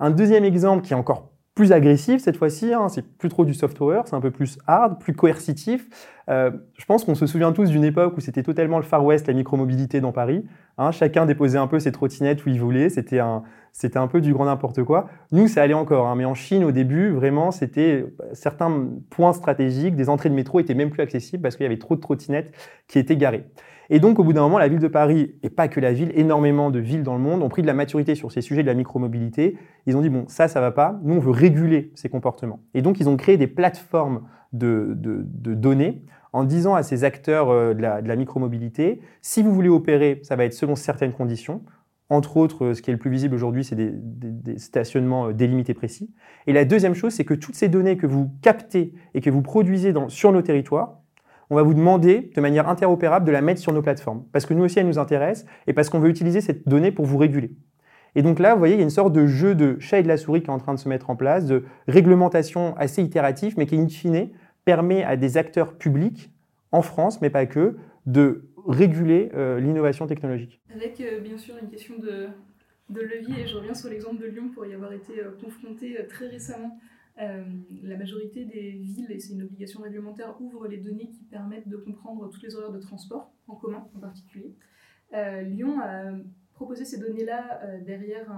[0.00, 3.54] Un deuxième exemple qui est encore plus agressif cette fois-ci, hein, c'est plus trop du
[3.54, 5.88] soft power, c'est un peu plus hard, plus coercitif.
[6.28, 9.26] Euh, je pense qu'on se souvient tous d'une époque où c'était totalement le Far West,
[9.26, 10.44] la micromobilité dans Paris.
[10.78, 14.20] Hein, chacun déposait un peu ses trottinettes où il voulait, c'était un, c'était un peu
[14.20, 15.08] du grand n'importe quoi.
[15.32, 19.96] Nous, ça allait encore, hein, mais en Chine, au début, vraiment, c'était certains points stratégiques,
[19.96, 22.54] des entrées de métro étaient même plus accessibles parce qu'il y avait trop de trottinettes
[22.86, 23.44] qui étaient garées.
[23.92, 26.12] Et donc, au bout d'un moment, la ville de Paris, et pas que la ville,
[26.14, 28.68] énormément de villes dans le monde ont pris de la maturité sur ces sujets de
[28.68, 29.58] la micromobilité.
[29.86, 31.00] Ils ont dit, bon, ça, ça va pas.
[31.02, 32.60] Nous, on veut réguler ces comportements.
[32.72, 34.22] Et donc, ils ont créé des plateformes
[34.52, 40.20] de, données en disant à ces acteurs euh, de la, micromobilité, si vous voulez opérer,
[40.22, 41.62] ça va être selon certaines conditions.
[42.08, 45.74] Entre autres, euh, ce qui est le plus visible aujourd'hui, c'est des, stationnements euh, délimités
[45.74, 46.14] précis.
[46.46, 49.42] Et la deuxième chose, c'est que toutes ces données que vous captez et que vous
[49.42, 50.99] produisez sur nos territoires,
[51.50, 54.24] on va vous demander de manière interopérable de la mettre sur nos plateformes.
[54.32, 57.04] Parce que nous aussi, elle nous intéresse et parce qu'on veut utiliser cette donnée pour
[57.04, 57.50] vous réguler.
[58.14, 60.02] Et donc là, vous voyez, il y a une sorte de jeu de chat et
[60.02, 63.02] de la souris qui est en train de se mettre en place, de réglementation assez
[63.02, 64.30] itérative, mais qui, in fine,
[64.64, 66.32] permet à des acteurs publics,
[66.72, 67.76] en France, mais pas que,
[68.06, 72.28] de réguler l'innovation technologique Avec bien sûr une question de,
[72.88, 76.28] de levier, et je reviens sur l'exemple de Lyon pour y avoir été confronté très
[76.28, 76.78] récemment
[77.20, 77.44] euh,
[77.82, 81.76] la majorité des villes, et c'est une obligation réglementaire, ouvrent les données qui permettent de
[81.76, 84.54] comprendre toutes les horaires de transport, en commun en particulier.
[85.12, 86.12] Euh, Lyon a
[86.54, 88.32] proposé ces données-là euh, derrière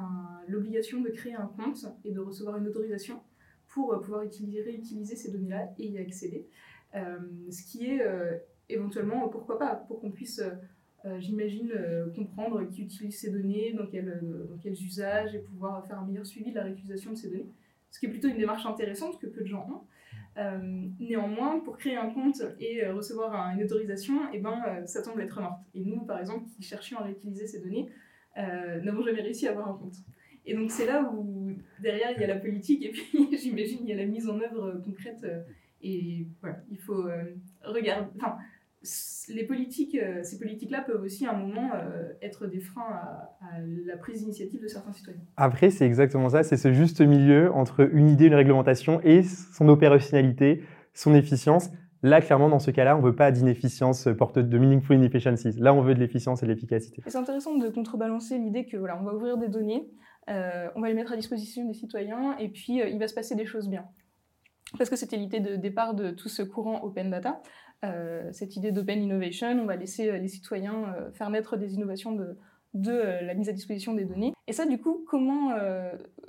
[0.49, 3.21] l'obligation de créer un compte et de recevoir une autorisation
[3.69, 6.47] pour pouvoir utiliser, réutiliser ces données-là et y accéder.
[6.93, 8.03] ce qui est
[8.69, 10.43] éventuellement, pourquoi pas, pour qu'on puisse
[11.19, 11.73] j'imagine,
[12.15, 16.51] comprendre qui utilise ces données, dans, dans, quels usages, et pouvoir faire un meilleur suivi
[16.51, 17.49] de la réutilisation de ces données
[17.93, 19.87] ce qui est plutôt une démarche intéressante que peu de gens ont.
[20.39, 25.03] Euh, néanmoins, pour créer un compte et euh, recevoir une autorisation, eh ben, euh, ça
[25.03, 25.61] tombe lettre morte.
[25.75, 27.89] Et nous, par exemple, qui cherchions à réutiliser ces données,
[28.35, 29.97] n'avons jamais réussi à avoir un compte.
[30.47, 33.91] Et donc c'est là où derrière il y a la politique et puis j'imagine il
[33.91, 35.25] y a la mise en œuvre concrète.
[35.83, 37.05] et voilà, il faut
[37.63, 38.11] regarder.
[39.29, 43.37] Les politiques, euh, ces politiques-là peuvent aussi à un moment euh, être des freins à,
[43.87, 45.21] la prise d'initiative de certains citoyens.
[45.37, 49.69] Après, c'est exactement ça, c'est ce juste milieu entre une idée, une réglementation et son
[49.69, 50.63] opérationnalité,
[50.95, 51.71] son efficience.
[52.03, 55.53] Là, clairement, dans ce cas-là, on ne veut pas d'inefficience porteuse de meaningful inefficiencies.
[55.59, 57.01] Là, on veut de l'efficience et de l'efficacité.
[57.07, 59.89] C'est intéressant de contrebalancer l'idée que voilà, on va ouvrir des données,
[60.29, 63.37] euh, on va les mettre à disposition des citoyens et puis il va se passer
[63.37, 63.85] des choses bien.
[64.79, 67.41] Parce que c'était l'idée de départ de tout ce courant open data.
[67.85, 71.75] Euh, cette idée d'open innovation, on va laisser euh, les citoyens euh, faire naître des
[71.75, 72.37] innovations de,
[72.85, 74.33] la mise à disposition des données.
[74.47, 75.51] Et ça, du coup, comment,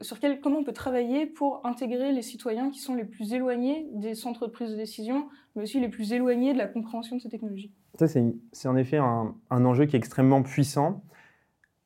[0.02, 3.88] sur quel, comment on peut travailler pour intégrer les citoyens qui sont les plus éloignés
[3.94, 7.22] des centres de prise de décision, mais aussi les plus éloignés de la compréhension de
[7.22, 7.72] ces technologies?
[7.98, 11.06] Ça, c'est en effet un, un, enjeu qui est extrêmement puissant.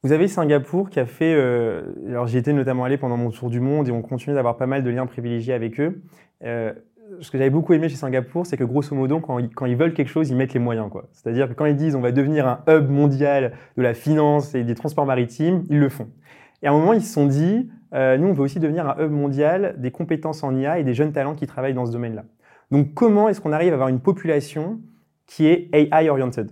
[0.02, 1.34] Vous avez Singapour qui a fait,
[2.08, 4.66] alors j'y étais notamment allé pendant mon tour du monde et on continue d'avoir pas
[4.66, 6.02] mal de liens privilégiés avec eux
[7.22, 10.10] ce que j'avais beaucoup aimé chez Singapour, c'est que grosso modo, quand ils, veulent quelque
[10.10, 10.90] chose, ils mettent les moyens.
[11.12, 14.64] C'est-à-dire que quand ils disent on va devenir un hub mondial de la finance et
[14.64, 16.08] des transports maritimes, ils le font.
[16.62, 19.04] Et à un moment, ils se sont dit, euh, nous, on veut aussi devenir un
[19.04, 22.26] hub mondial des compétences en IA et des jeunes talents qui travaillent dans ce domaine-là.
[22.72, 24.80] Donc, comment est-ce qu'on arrive à avoir une population
[25.26, 26.52] qui est AI-oriented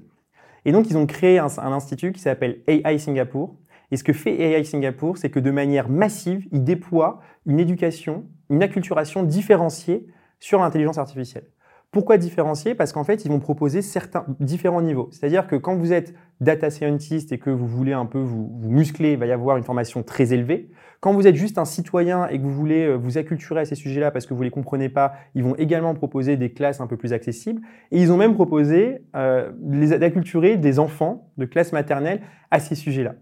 [0.63, 3.55] Et donc, ils ont créé un, un institut qui s'appelle AI Singapour.
[3.91, 8.25] Et ce que fait AI Singapour, c'est que de manière massive, ils déploient une éducation,
[8.49, 10.07] une acculturation différenciée
[10.45, 11.45] sur l'intelligence artificielle.
[11.89, 12.75] Pourquoi différencier?
[12.75, 15.09] Parce qu'en fait, ils vont proposer certains différents niveaux.
[15.11, 19.13] C'est-à-dire que quand vous êtes data scientist et que vous voulez un peu vous, muscler,
[19.13, 20.69] il va y avoir une formation très élevée.
[20.99, 23.73] Quand vous êtes juste un citoyen et que vous voulez euh, vous acculturer à ces
[23.73, 26.85] sujets-là parce que vous ne les comprenez pas, ils vont également proposer des classes un
[26.85, 27.63] peu plus accessibles.
[27.89, 29.51] Et ils ont même proposé euh,
[29.97, 32.21] d'acculturer des enfants de classe maternelle
[32.51, 33.15] à ces sujets-là.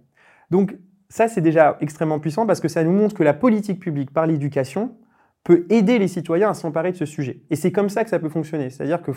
[0.52, 0.76] Donc
[1.08, 4.28] ça, c'est déjà extrêmement puissant parce que ça nous montre que la politique publique par
[4.28, 4.98] l'éducation
[5.44, 7.42] peut aider les citoyens à s'emparer de ce sujet.
[7.50, 8.70] Et c'est comme ça que ça peut fonctionner.
[8.70, 9.12] C'est-à-dire que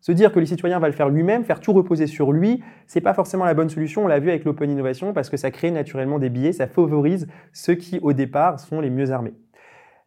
[0.00, 3.00] se dire que les citoyens va le faire lui-même, faire tout reposer sur lui, c'est
[3.00, 4.04] pas forcément la bonne solution.
[4.04, 7.26] On l'a vu avec l'open innovation parce que ça crée naturellement des billets, ça favorise
[7.52, 9.34] ceux qui au départ sont les mieux armés.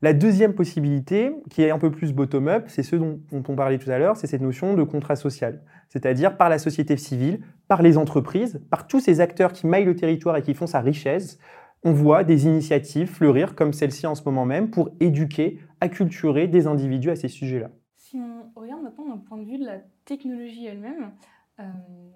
[0.02, 3.80] La deuxième possibilité, qui est un peu plus bottom-up, c'est ce dont, dont, on parlait
[3.80, 5.64] tout à l'heure, c'est cette notion de contrat social.
[5.90, 9.96] C'est-à-dire par la société civile, par les entreprises, par tous ces acteurs qui maillent le
[9.96, 11.40] territoire et qui font sa richesse,
[11.86, 16.66] on voit des initiatives fleurir comme celle-ci en ce moment même pour éduquer, acculturer des
[16.66, 17.70] individus à ces sujets-là.
[17.96, 21.12] Si on regarde maintenant d'un point de vue de la technologie elle-même,
[21.60, 21.64] euh,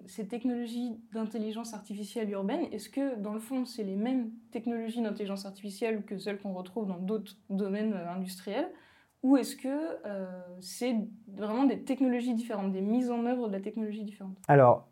[0.08, 5.46] ces technologies d'intelligence artificielle urbaine, est-ce que dans le fond c'est les mêmes technologies d'intelligence
[5.46, 8.70] artificielle que celles qu'on retrouve dans d'autres domaines euh, industriels?
[9.22, 9.68] Ou est-ce que
[10.06, 10.26] euh,
[10.62, 10.96] c'est
[11.28, 14.36] vraiment des technologies différentes, des mises en œuvre de la technologie différente?
[14.48, 14.89] Alors,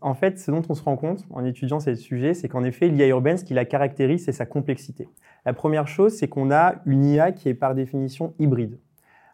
[0.00, 2.88] en fait, ce dont on se rend compte en étudiant ces sujets, c'est qu'en effet,
[2.88, 5.08] l'IA urbaine, ce qui la caractérise, c'est sa complexité.
[5.46, 8.78] La première chose, c'est qu'on a une IA qui est par définition hybride.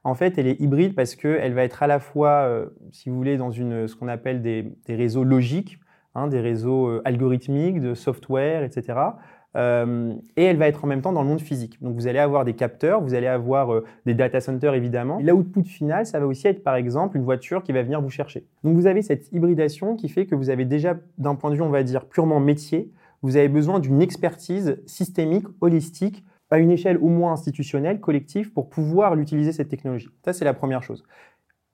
[0.04, 3.16] En fait, elle est hybride parce qu'elle va être à la fois, euh, si vous
[3.16, 5.78] voulez, dans une, ce qu'on appelle des, réseaux logiques,
[6.14, 8.98] hein, des réseaux euh, algorithmiques, de software, etc.,
[9.56, 11.82] euh, et elle va être en même temps dans le monde physique.
[11.82, 15.18] Donc vous allez avoir des capteurs, vous allez avoir euh, des data centers évidemment.
[15.22, 18.46] L'output final, ça va aussi être par exemple une voiture qui va venir vous chercher.
[18.62, 21.62] Donc vous avez cette hybridation qui fait que vous avez déjà d'un point de vue,
[21.62, 22.90] on va dire, purement métier,
[23.22, 28.68] vous avez besoin d'une expertise systémique, holistique, à une échelle au moins institutionnelle, collective, pour
[28.68, 30.08] pouvoir l'utiliser cette technologie.
[30.24, 31.04] Ça, c'est la première chose.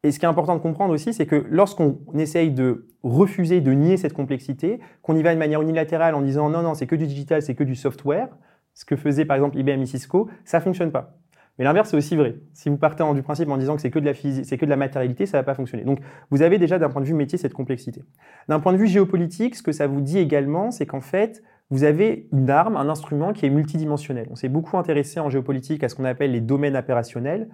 [0.05, 3.72] Et ce qui est important de comprendre aussi, c'est que lorsqu'on essaye de refuser, de
[3.72, 6.94] nier cette complexité, qu'on y va de manière unilatérale en disant non, non, c'est que
[6.94, 8.28] du digital, c'est que du software,
[8.74, 11.16] ce que faisait par exemple IBM et Cisco, ça fonctionne pas.
[11.59, 12.36] Mais l'inverse, c'est aussi vrai.
[12.52, 14.66] Si vous partez du principe en disant que c'est que de la physique, c'est que
[14.66, 15.84] de la matérialité, ça va pas fonctionner.
[15.84, 16.00] Donc,
[16.30, 18.02] vous avez déjà d'un point de vue métier cette complexité.
[18.48, 21.84] D'un point de vue géopolitique, ce que ça vous dit également, c'est qu'en fait, vous
[21.84, 24.26] avez une arme, un instrument qui est multidimensionnel.
[24.30, 27.48] On s'est beaucoup intéressé en géopolitique à ce qu'on appelle les domaines opérationnels.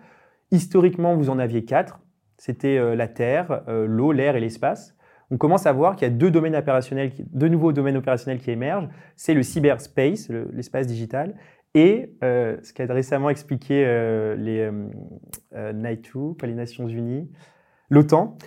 [0.51, 2.01] Historiquement, vous en aviez quatre
[2.41, 4.97] c'était euh, la Terre, euh, l'eau, l'air et l'espace.
[5.31, 8.89] on commence à voir qu'il y a deux, nouveaux domaines opérationnels qui émergent.
[9.15, 11.35] C'est le cyberspace, l'espace digital,
[11.75, 13.85] et euh, ce qu'a récemment expliqué
[14.39, 14.71] les
[15.53, 17.31] NATO, pas les Nations Unies,
[17.91, 18.39] l'OTAN,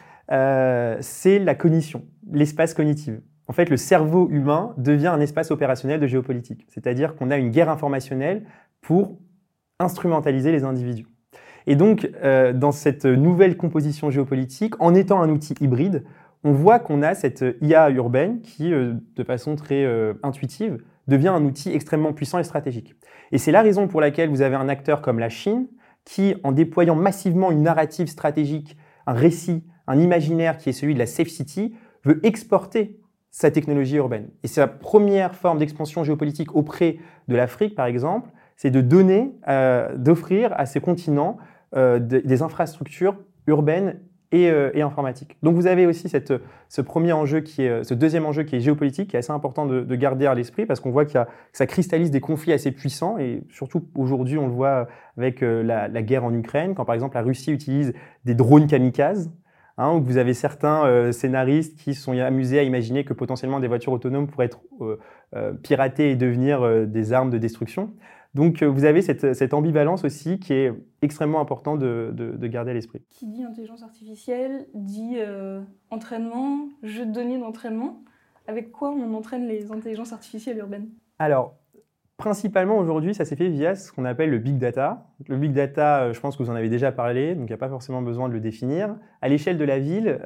[0.99, 3.13] c'est la cognition, l'espace cognitif.
[3.47, 6.65] En fait, le cerveau humain devient un espace opérationnel de géopolitique.
[6.69, 8.43] C'est-à-dire qu'on a une guerre informationnelle
[8.81, 9.19] pour
[9.79, 11.12] instrumentaliser les individus.
[11.67, 12.09] Et donc,
[12.55, 16.03] dans cette nouvelle composition géopolitique, en étant un outil hybride,
[16.43, 19.87] on voit qu'on a cette IA urbaine qui, de façon très
[20.23, 22.95] intuitive, devient un outil extrêmement puissant et stratégique.
[23.31, 25.67] Et c'est la raison pour laquelle vous avez un acteur comme la Chine
[26.05, 30.99] qui, en déployant massivement une narrative stratégique, un récit, un imaginaire qui est celui de
[30.99, 32.99] la Safe City, veut exporter
[33.31, 34.29] sa technologie urbaine.
[34.43, 36.97] Et c'est la première forme d'expansion géopolitique auprès
[37.27, 41.37] de l'Afrique, par exemple, c'est de donner, euh, d'offrir à ces continents
[41.75, 43.15] euh, des infrastructures
[43.47, 43.99] urbaines
[44.33, 45.37] euh, et, informatique.
[45.41, 49.09] Donc vous avez aussi ce premier enjeu qui est, ce deuxième enjeu qui est géopolitique,
[49.09, 51.31] qui est assez important de, garder à l'esprit parce qu'on voit qu'il y a, que
[51.51, 56.01] ça cristallise des conflits assez puissants et surtout aujourd'hui on le voit avec euh, la,
[56.03, 57.93] guerre en Ukraine, quand par exemple la Russie utilise
[58.23, 59.31] des drones kamikazes.
[59.79, 64.27] Hein, vous avez certains scénaristes qui sont amusés à imaginer que potentiellement des voitures autonomes
[64.27, 64.61] pourraient être
[65.63, 67.91] piratées et devenir des armes de destruction.
[68.33, 73.01] Donc euh, vous avez cette, ambivalence aussi qui est extrêmement important de, garder à l'esprit.
[73.09, 75.61] Qui dit intelligence artificielle dit euh,
[75.91, 78.03] entraînement, jeu de données d'entraînement.
[78.47, 80.89] Avec quoi on entraîne les intelligences artificielles urbaines?
[81.17, 81.55] Alors,
[82.17, 85.07] principalement aujourd'hui, ça s'est fait via ce qu'on appelle le big data.
[85.27, 87.53] Le big data, euh, je pense que vous en avez déjà parlé, donc il n'y
[87.53, 88.97] a pas forcément besoin de le définir.
[89.21, 90.19] À l'échelle de la ville,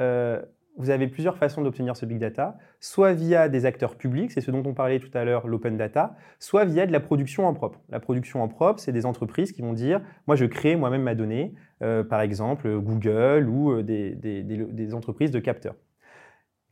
[0.78, 4.52] vous avez plusieurs façons d'obtenir ce big data, soit via des acteurs publics, c'est ce
[4.52, 7.80] dont on parlait tout à l'heure, l'open data, soit via de la production en propre.
[7.90, 11.16] La production en propre, c'est des entreprises qui vont dire, moi je crée moi-même ma
[11.16, 15.76] donnée, euh, par exemple Google ou euh, des entreprises de capteurs.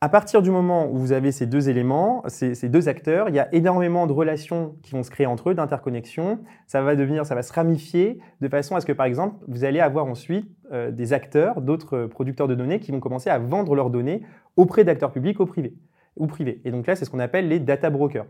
[0.01, 3.39] À partir du moment où vous avez ces deux éléments, ces, deux acteurs, il y
[3.39, 6.39] a énormément de relations qui vont se créer entre eux, d'interconnexions.
[6.67, 9.63] Ça va devenir, ça va se ramifier de façon à ce que, par exemple, vous
[9.63, 13.73] allez avoir ensuite euh, des acteurs, d'autres producteurs de données qui vont commencer à vendre
[13.73, 14.21] leurs données
[14.57, 15.39] auprès d'acteurs publics.
[15.39, 15.45] Ou
[16.27, 16.61] privés.
[16.65, 18.27] Et donc là, c'est ce qu'on appelle les data brokers.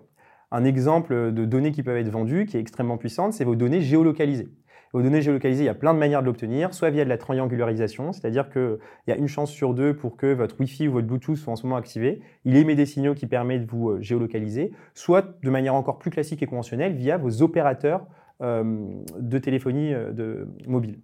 [0.51, 3.82] Un exemple de données qui peuvent être vendues, qui est extrêmement puissante, c'est vos données
[3.82, 4.49] géolocalisées.
[4.96, 7.18] Aux données géolocalisées, il y a plein de manières de l'obtenir, soit via de la
[7.18, 8.78] triangularisation, c'est-à-dire qu'il
[9.08, 11.58] y a une chance sur deux pour que votre Wi-Fi ou votre Bluetooth soit en
[11.58, 12.22] ce moment activé.
[12.46, 16.12] Il émet des signaux qui permettent de vous euh, géolocaliser, soit de manière encore plus
[16.12, 18.08] classique et conventionnelle via vos opérateurs
[18.41, 18.86] euh,
[19.20, 21.02] de téléphonie euh, de, mobile.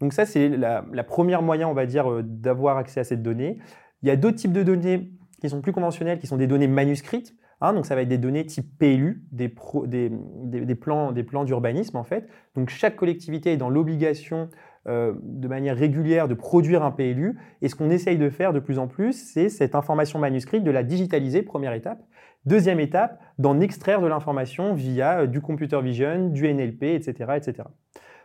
[0.00, 3.58] Donc ça, c'est la, première moyen, on va dire, d'avoir accès à cette donnée.
[4.02, 5.10] Il y a d'autres types de données
[5.42, 7.36] qui sont plus conventionnelles, qui sont des données manuscrites.
[7.64, 12.28] Hein, donc ça va être des données type PLU, des, plans, d'urbanisme en fait.
[12.54, 14.50] Donc chaque collectivité est dans l'obligation
[14.86, 17.38] euh, de manière régulière de produire un PLU.
[17.62, 20.70] Et ce qu'on essaye de faire de plus en plus, c'est cette information manuscrite, de
[20.70, 22.02] la digitaliser, première étape.
[22.44, 27.32] Deuxième étape, d'en extraire de l'information via euh, du computer vision, du NLP, etc.
[27.36, 27.62] etc.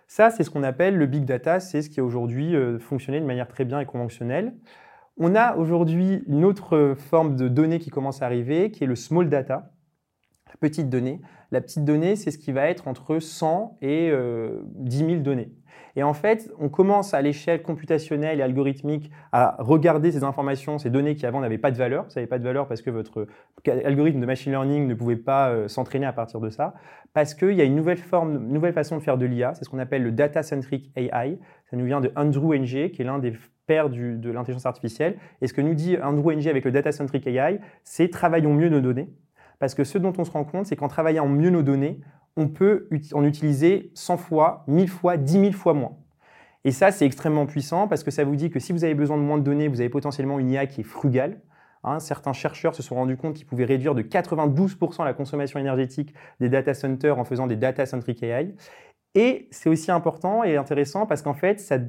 [0.08, 3.48] Ça, c'est ce qu'on appelle le big data, c'est ce qui aujourd'hui euh, de manière
[3.48, 4.54] très bien et conventionnelle.
[5.22, 8.96] On a aujourd'hui une autre forme de données qui commence à arriver, qui est le
[8.96, 9.74] small data,
[10.48, 11.20] la petite donnée.
[11.52, 15.52] La petite donnée, c'est ce qui va être entre 100 et 10 euh, 000 données.
[15.96, 20.90] Et en fait, on commence à l'échelle computationnelle et algorithmique à regarder ces informations, ces
[20.90, 22.06] données qui avant n'avaient pas de valeur.
[22.10, 23.28] Ça n'avait pas de valeur parce que votre
[23.68, 26.74] algorithme de machine learning ne pouvait pas euh, s'entraîner à partir de ça.
[27.14, 29.54] Parce qu'il y a une nouvelle forme, nouvelle façon de faire de l'IA.
[29.54, 31.40] C'est ce qu'on appelle le data-centric AI.
[31.70, 33.34] Ça nous vient de Andrew Ng, qui est l'un des
[33.70, 35.20] père de l'intelligence artificielle.
[35.42, 38.68] Et ce que nous dit Andrew Ng avec le Data Centric AI, c'est travaillons mieux
[38.68, 39.10] nos données.
[39.60, 42.00] Parce que ce dont on se rend compte, c'est qu'en travaillant mieux nos données,
[42.36, 45.98] on peut en utiliser 100 fois, 1000 fois, 10 000 fois moins.
[46.66, 49.18] Et ça, c'est extrêmement puissant parce que ça vous dit que si vous avez besoin
[49.18, 51.42] de moins de données, vous avez potentiellement une IA qui est frugale.
[51.86, 52.00] Hein.
[52.00, 56.50] certains chercheurs se sont rendus compte qu'ils pouvaient réduire de 92% la consommation énergétique des
[56.50, 58.54] data centers en faisant des data centric AI.
[59.16, 61.80] Et c'est aussi important et intéressant parce qu'en fait, ça,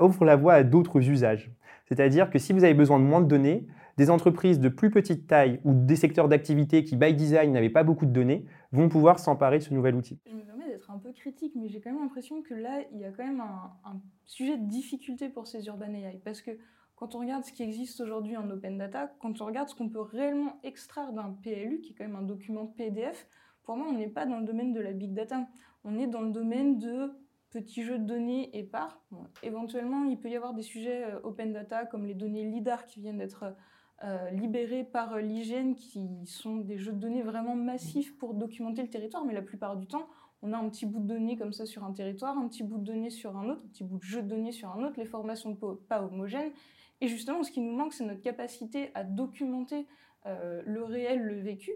[0.00, 1.50] offre la voie à d'autres usages.
[1.86, 3.66] C'est-à-dire que si vous avez besoin de moins de données,
[3.96, 7.84] des entreprises de plus petite taille ou des secteurs d'activité qui, by design, n'avaient pas
[7.84, 10.18] beaucoup de données, vont pouvoir s'emparer de ce nouvel outil.
[10.26, 13.00] Je me permets d'être un peu critique, mais j'ai quand même l'impression que là, il
[13.00, 16.20] y a quand même un, sujet de difficulté pour ces urban AI.
[16.24, 16.52] Parce que
[16.96, 19.88] quand on regarde ce qui existe aujourd'hui en open data, quand on regarde ce qu'on
[19.88, 23.26] peut réellement extraire d'un PLU, qui est quand même un document PDF,
[23.64, 25.46] pour moi, on n'est pas dans le domaine de la big data
[25.84, 27.12] on est dans le domaine de
[27.50, 29.00] petits jeux de données épars.
[29.42, 33.00] éventuellement, il peut y avoir des sujets euh, open data comme les données LIDAR qui
[33.00, 33.54] viennent d'être
[34.04, 38.88] euh, libérés par l'hygiène qui sont des jeux de données vraiment massifs pour documenter le
[38.88, 40.08] territoire, mais la plupart du temps,
[40.42, 42.78] on a un petit bout de données comme ça sur un territoire, un petit bout
[42.78, 44.94] de données sur un autre, un petit bout de jeu de données sur un autre,
[44.98, 46.50] les formations ne sont pas homogènes.
[47.00, 49.86] Et justement, ce qui nous manque, c'est notre capacité à documenter
[50.26, 51.72] euh, le réel, le vécu,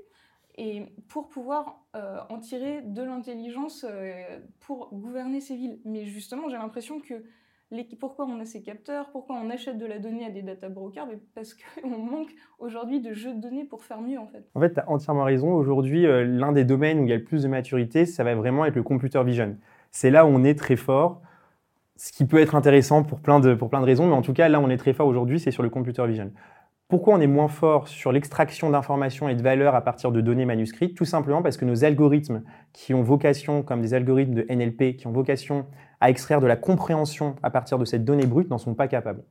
[0.56, 5.80] et pour pouvoir euh, en tirer de l'intelligence euh, pour gouverner ces villes.
[5.84, 7.24] Mais justement, j'ai l'impression que
[7.98, 11.08] pourquoi on a ces capteurs, pourquoi on achète de la donnée à des data brokers
[11.34, 14.44] Parce qu'on manque aujourd'hui de jeux de données pour faire mieux en fait.
[14.54, 15.52] En fait, tu as entièrement raison.
[15.52, 18.34] Aujourd'hui, euh, l'un des domaines où il y a le plus de maturité, ça va
[18.34, 19.56] vraiment être le computer vision.
[19.90, 21.22] C'est là où on est très fort,
[21.96, 24.34] ce qui peut être intéressant pour plein de, pour plein de raisons, mais en tout
[24.34, 26.30] cas, là où on est très fort aujourd'hui, c'est sur le computer vision.
[26.88, 30.44] Pourquoi on est moins fort sur l'extraction d'informations et de valeurs à partir de données
[30.44, 30.96] manuscrites?
[30.96, 35.08] Tout simplement parce que nos algorithmes qui ont vocation, comme des algorithmes de NLP, qui
[35.08, 35.66] ont vocation
[36.00, 39.24] à extraire de la compréhension à partir de cette donnée brute, n'en sont pas capables.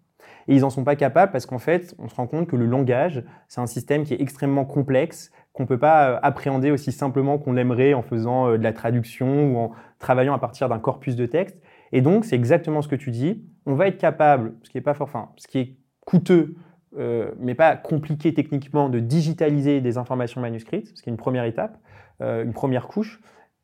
[0.50, 2.66] Et ils n'en sont pas capables parce qu'en fait, on se rend compte que le
[2.66, 6.92] langage, c'est un système qui est extrêmement complexe, qu'on ne peut pas euh, appréhender aussi
[6.92, 10.80] simplement qu'on l'aimerait en faisant euh, de la traduction ou en travaillant à partir d'un
[10.80, 11.58] corpus de texte.
[11.94, 13.46] Et donc, c'est exactement ce que tu dis.
[13.66, 16.56] On va être capable, ce qui est pas fort, enfin, ce qui est coûteux
[16.98, 21.44] euh, mais pas compliqué techniquement, de digitaliser des informations manuscrites, ce qui est une première
[21.44, 21.78] étape,
[22.22, 23.20] euh, une première couche.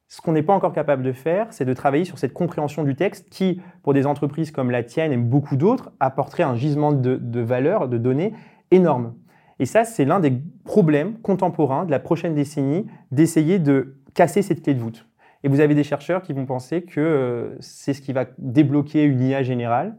[0.09, 2.95] Ce qu'on n'est pas encore capable de faire, c'est de travailler sur cette compréhension du
[2.95, 7.39] texte qui, pour des entreprises comme la tienne et beaucoup d'autres, apporterait un gisement de,
[7.39, 8.33] valeur, de données
[8.71, 9.13] énorme.
[9.59, 10.33] Et ça, c'est l'un des
[10.65, 15.07] problèmes contemporains de la prochaine décennie, d'essayer de casser cette clé de voûte.
[15.43, 19.03] Et vous avez des chercheurs qui vont penser que euh, c'est ce qui va débloquer
[19.03, 19.95] une IA générale.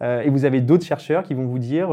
[0.00, 1.88] et vous avez d'autres chercheurs qui vont vous dire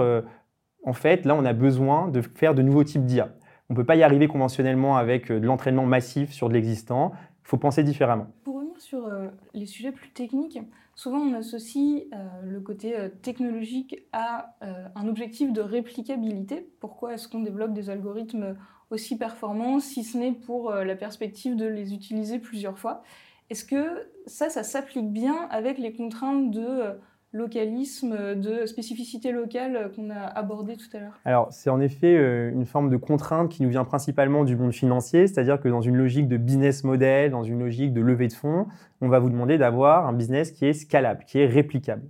[0.84, 3.30] en fait, là, on a besoin de faire de nouveaux types d'IA.
[3.70, 7.14] On ne peut pas y arriver conventionnellement avec euh, de l'entraînement massif sur de l'existant.
[7.44, 8.28] Il faut penser différemment.
[8.44, 10.60] Pour revenir sur euh, les sujets plus techniques,
[10.96, 16.70] souvent on associe euh, le côté technologique à un objectif de réplicabilité.
[16.80, 18.56] Pourquoi est-ce qu'on développe des algorithmes
[18.92, 23.02] aussi performants si ce n'est pour la perspective de les utiliser plusieurs fois?
[23.50, 26.98] Est-ce que ça, ça s'applique bien avec les contraintes de
[27.34, 32.52] localisme, de spécificité locale qu'on a abordé tout à l'heure Alors, c'est en effet euh,
[32.52, 35.96] une forme de contrainte qui nous vient principalement du monde financier, c'est-à-dire que dans une
[35.96, 38.68] logique de business model, dans une logique de levée de fonds,
[39.02, 42.04] on va vous demander d'avoir un business qui est scalable, qui est réplicable.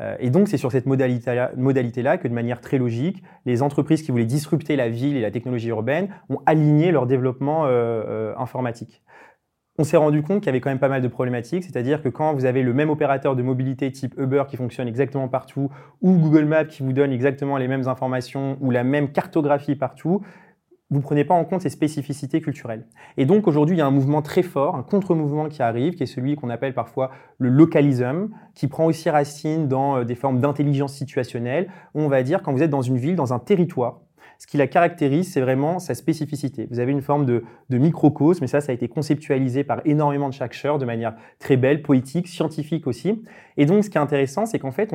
[0.00, 4.10] Euh, et donc, c'est sur cette modalité-là que, de manière très logique, les entreprises qui
[4.12, 9.02] voulaient disrupter la ville et la technologie urbaine ont aligné leur développement euh, informatique
[9.78, 12.08] on s'est rendu compte qu'il y avait quand même pas mal de problématiques, c'est-à-dire que
[12.08, 15.70] quand vous avez le même opérateur de mobilité type Uber qui fonctionne exactement partout,
[16.02, 20.20] ou Google Maps qui vous donne exactement les mêmes informations, ou la même cartographie partout,
[20.90, 22.86] vous ne prenez pas en compte ces spécificités culturelles.
[23.18, 26.02] Et donc aujourd'hui, il y a un mouvement très fort, un contre-mouvement qui arrive, qui
[26.02, 30.40] est celui qu'on appelle parfois le localisme, qui prend aussi racine dans euh, des formes
[30.40, 34.00] d'intelligence situationnelle, où on va dire quand vous êtes dans une ville, dans un territoire,
[34.38, 36.68] ce qui la caractérise, c'est vraiment sa spécificité.
[36.70, 40.34] Vous avez une forme de, microcosme, mais ça, ça a été conceptualisé par énormément de
[40.34, 43.24] chercheurs de manière très belle, poétique, scientifique aussi.
[43.56, 44.94] Et donc, ce qui est intéressant, c'est qu'en fait,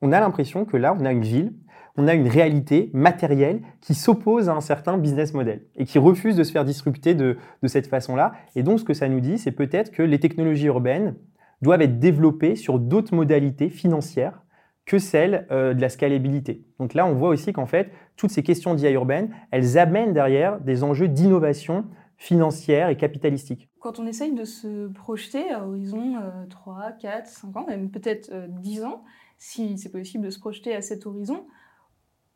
[0.00, 1.52] on, a l'impression que là, on a une ville,
[1.96, 6.36] on a une réalité matérielle qui s'oppose à un certain business model et qui refuse
[6.36, 8.32] de se faire disrupter de, de cette façon-là.
[8.54, 11.16] Et donc, ce que ça nous dit, c'est peut-être que les technologies urbaines
[11.62, 14.43] doivent être développées sur d'autres modalités financières
[14.86, 16.64] que celle euh, de la scalabilité.
[16.78, 20.60] Donc là, on voit aussi qu'en fait, toutes ces questions d'IA urbaine, elles amènent derrière
[20.60, 23.68] des enjeux d'innovation financière et capitalistique.
[23.80, 26.14] Quand on essaye de se projeter à horizon
[26.48, 29.04] 3, 4, 5 ans, même peut-être 10 euh, ans,
[29.38, 31.46] si c'est possible de se projeter à cet horizon,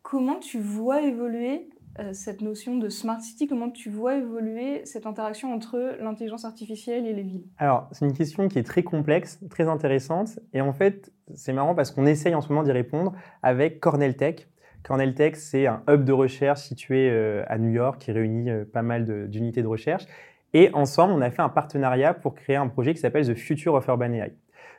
[0.03, 1.78] comment tu vois évoluer euh,
[2.13, 7.13] cette notion de smart city Comment tu vois évoluer cette interaction entre l'intelligence artificielle et
[7.13, 7.47] les villes?
[7.59, 10.39] Alors, c'est une question qui est très complexe, très intéressante.
[10.53, 14.17] Et en fait, c'est marrant parce qu'on essaye en ce moment d'y répondre avec Cornell
[14.17, 14.49] Tech.
[14.83, 18.65] Cornell Tech, c'est un hub de recherche situé euh, à New York qui réunit euh,
[18.65, 20.05] pas mal d'unités de, recherche.
[20.55, 23.75] Et ensemble, on a fait un partenariat pour créer un projet qui s'appelle The Future
[23.75, 24.33] of Urban AI.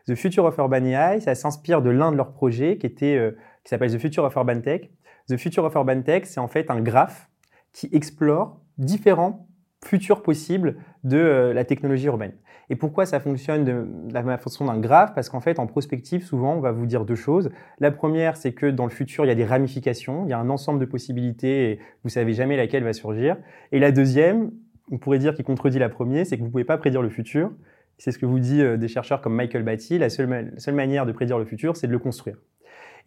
[0.08, 3.30] The Future of Urban AI, ça s'inspire de l'un de leurs projets qui, qui
[3.66, 4.90] s'appelle The Future of Urban Tech,
[5.30, 7.30] The Future of Urban Tech, c'est en fait un graphe
[7.72, 9.48] qui explore différents
[9.86, 12.34] futurs possibles de euh, la technologie urbaine.
[12.72, 15.14] Et pourquoi ça fonctionne de, la façon d'un graphe?
[15.14, 17.50] Parce qu'en fait, en prospective, souvent, on va vous dire deux choses.
[17.80, 20.40] La première, c'est que dans le futur, il y a des ramifications, il y a
[20.40, 23.38] un ensemble de possibilités et vous savez jamais laquelle va surgir.
[23.72, 24.52] Et la deuxième,
[24.92, 27.10] on pourrait dire qui contredit la première, c'est que vous ne pouvez pas prédire le
[27.10, 27.52] futur.
[27.98, 29.98] C'est ce que vous dit euh, des chercheurs comme Michael Batty.
[29.98, 30.28] La seule
[30.74, 32.38] manière de prédire le futur, c'est de le construire.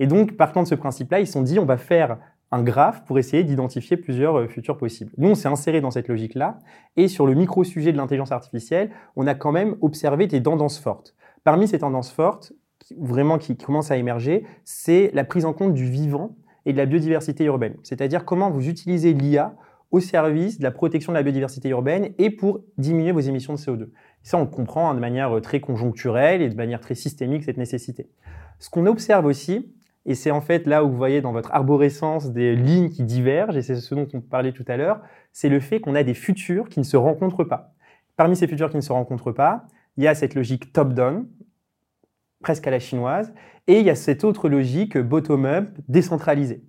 [0.02, 2.18] Et donc, partant de ce principe-là, ils se sont dit, on va faire
[2.50, 5.12] un graphe pour essayer d'identifier plusieurs euh, futurs possibles.
[5.16, 6.58] Nous, on s'est inséré dans cette logique-là,
[6.96, 11.14] et sur le micro-sujet de l'intelligence artificielle, on a quand même observé des tendances fortes.
[11.44, 12.52] Parmi ces tendances fortes,
[12.98, 16.34] vraiment qui commencent à émerger, c'est la prise en compte du vivant
[16.66, 17.76] et de la biodiversité urbaine.
[17.84, 19.54] C'est-à-dire comment vous utilisez l'IA
[19.92, 23.58] au service de la protection de la biodiversité urbaine et pour diminuer vos émissions de
[23.58, 23.86] CO2.
[24.24, 28.08] ça, on comprend hein, de manière très conjoncturelle et de manière très systémique cette nécessité.
[28.58, 29.72] Ce qu'on observe aussi,
[30.04, 33.56] et c'est en fait là où vous voyez dans votre arborescence des lignes qui divergent,
[33.56, 35.00] et c'est ce dont on parlait tout à l'heure,
[35.32, 37.74] c'est le fait qu'on a des futurs qui ne se rencontrent pas.
[38.16, 41.26] Parmi ces futurs qui ne se rencontrent pas, il y a cette logique top-down,
[42.40, 43.32] presque à la chinoise,
[43.66, 46.64] et il y a cette autre logique bottom-up, décentralisée.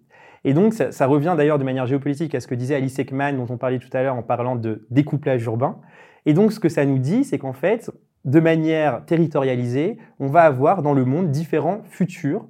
[0.45, 3.47] Et donc, ça, revient d'ailleurs de manière géopolitique à ce que disait Alice Ekman, dont
[3.49, 5.79] on parlait tout à l'heure en parlant de découplage urbain.
[6.25, 7.89] Et donc, ce que ça nous dit, c'est qu'en fait,
[8.25, 12.45] de manière territorialisée, on va avoir dans le monde différents futurs,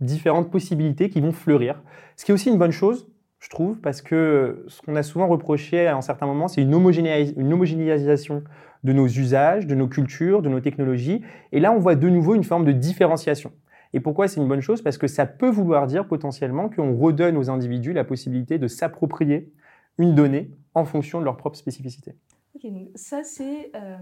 [0.00, 1.82] différentes possibilités qui vont fleurir.
[2.16, 5.28] Ce qui est aussi une bonne chose, je trouve, parce que ce qu'on a souvent
[5.28, 8.42] reproché à un certain moment, c'est une, homogénéisation
[8.82, 11.22] de nos usages, de nos cultures, de nos technologies.
[11.52, 13.52] Et là, on voit de nouveau une forme de différenciation.
[13.92, 14.82] Et pourquoi c'est une bonne chose?
[14.82, 19.52] Parce que ça peut vouloir dire potentiellement qu'on redonne aux individus la possibilité de s'approprier
[19.98, 22.14] une donnée en fonction de leur propre spécificité.
[22.54, 23.96] Ok, donc ça c'est euh,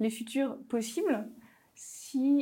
[0.00, 1.28] les futurs possibles.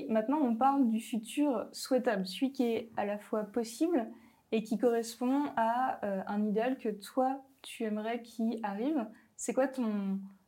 [0.08, 4.06] Maintenant on parle du futur souhaitable, celui qui est à la fois possible
[4.52, 9.06] et qui correspond à euh, un idéal que toi tu aimerais qui arrive,
[9.36, 9.66] c'est quoi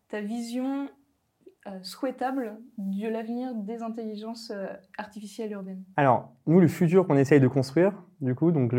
[0.08, 0.88] ta vision
[1.66, 4.66] euh, souhaitable de l'avenir des intelligences euh,
[4.98, 5.82] artificielles urbaines?
[5.96, 8.72] Alors, nous, le futur qu'on essaye de construire, du coup, donc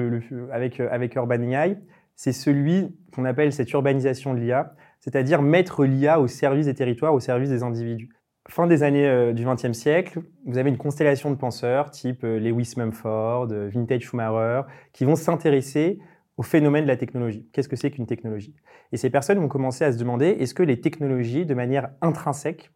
[0.51, 1.77] avec, avec Urban AI,
[2.15, 7.13] c'est celui qu'on appelle cette urbanisation de l'IA, c'est-à-dire mettre l'IA au service des territoires,
[7.13, 8.09] au service des individus.
[8.49, 13.47] Fin des années du XXe siècle, vous avez une constellation de penseurs type Lewis Mumford,
[13.47, 14.61] Vintage Schumacher,
[14.93, 15.99] qui vont s'intéresser
[16.37, 17.47] au phénomène de la technologie.
[17.51, 18.55] Qu'est-ce que c'est qu'une technologie?
[18.93, 22.71] Et ces personnes vont commencer à se demander est-ce que les technologies, de manière intrinsèque,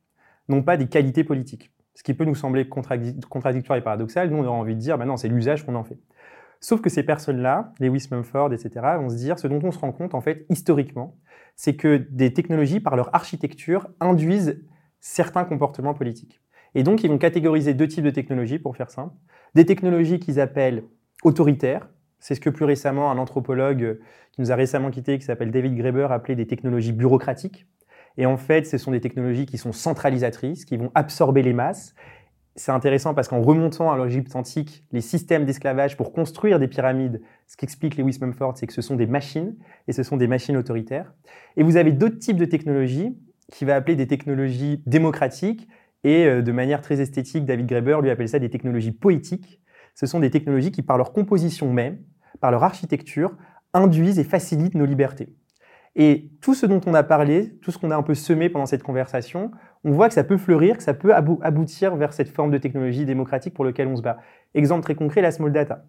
[0.49, 1.71] n'ont pas des qualités politiques?
[1.95, 5.17] Ce qui peut nous sembler contradictoire et paradoxal, nous on aura envie de dire, maintenant
[5.17, 5.99] c'est l'usage qu'on en fait.
[6.59, 9.93] Sauf que ces personnes-là, Lewis Mumford, etc., vont se dire, ce dont on se rend
[9.93, 11.15] compte en fait historiquement,
[11.55, 14.61] c'est que des technologies, par leur architecture, induisent
[15.01, 16.39] certains comportements politiques.
[16.75, 19.15] Et donc ils vont catégoriser deux types de technologies, pour faire simple.
[19.55, 20.83] Des technologies qu'ils appellent
[21.23, 21.89] autoritaires,
[22.19, 23.99] c'est ce que plus récemment un anthropologue
[24.31, 27.67] qui nous a récemment quitté, qui s'appelle David Graeber, appelait des technologies bureaucratiques.
[28.17, 31.95] Et en fait, ce sont des technologies qui sont centralisatrices, qui vont absorber les masses.
[32.55, 37.21] C'est intéressant parce qu'en remontant à l'Égypte antique, les systèmes d'esclavage pour construire des pyramides,
[37.47, 39.55] ce qu'explique Lewis Mumford, c'est que ce sont des machines,
[39.87, 41.13] et ce sont des machines autoritaires.
[41.57, 43.17] Et vous avez d'autres types de technologies,
[43.51, 45.67] qui va appeler des technologies démocratiques,
[46.03, 49.61] et euh, de manière très esthétique, David Graeber lui appelle ça des technologies poétiques.
[49.93, 51.99] Ce sont des technologies qui, par leur composition même,
[52.39, 53.35] par leur architecture,
[53.73, 55.35] induisent et facilitent nos libertés.
[55.95, 58.65] Et tout ce dont on a parlé, tout ce qu'on a un peu semé pendant
[58.65, 59.51] cette conversation,
[59.83, 63.05] on voit que ça peut fleurir, que ça peut aboutir vers cette forme de technologie
[63.05, 64.17] démocratique pour laquelle on se bat.
[64.53, 65.83] Exemple très concret, la small data.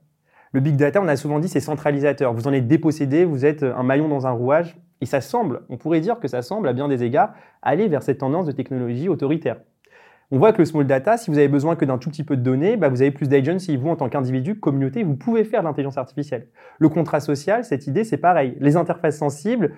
[0.53, 2.35] Le big data, on a souvent dit, c'est centralisateur.
[2.35, 5.77] Vous en êtes dépossédé, vous êtes un maillon dans un rouage, et ça semble, on
[5.77, 9.09] pourrait dire que ça semble, à bien des égards, aller vers cette tendance de technologie
[9.09, 9.57] autoritaire.
[10.31, 12.37] On voit que le small data, si vous avez besoin que d'un tout petit peu
[12.37, 13.77] de données, bah, vous avez plus d'agency.
[13.77, 16.47] Vous, en tant qu'individu, communauté, vous pouvez faire de l'intelligence artificielle.
[16.79, 18.57] Le contrat social, cette idée, c'est pareil.
[18.61, 19.75] Les interfaces sensibles,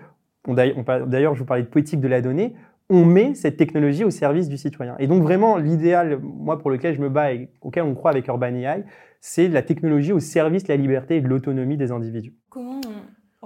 [0.46, 2.54] d'ailleurs, je vous parlais de politique de la donnée,
[2.90, 4.94] on met cette technologie au service du citoyen.
[4.98, 8.28] Et donc vraiment, l'idéal, moi, pour lequel je me bats et auquel on croit avec
[8.28, 8.84] Urban AI,
[9.22, 12.34] c'est la technologie au service de la liberté et de l'autonomie des individus.
[12.50, 12.82] Comment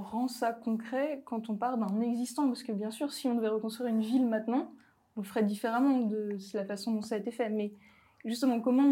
[0.00, 3.48] rend ça concret quand on part d'un existant Parce que bien sûr, si on devait
[3.48, 4.70] reconstruire une ville maintenant,
[5.16, 7.48] on le ferait différemment de la façon dont ça a été fait.
[7.50, 7.72] Mais
[8.24, 8.84] justement, comment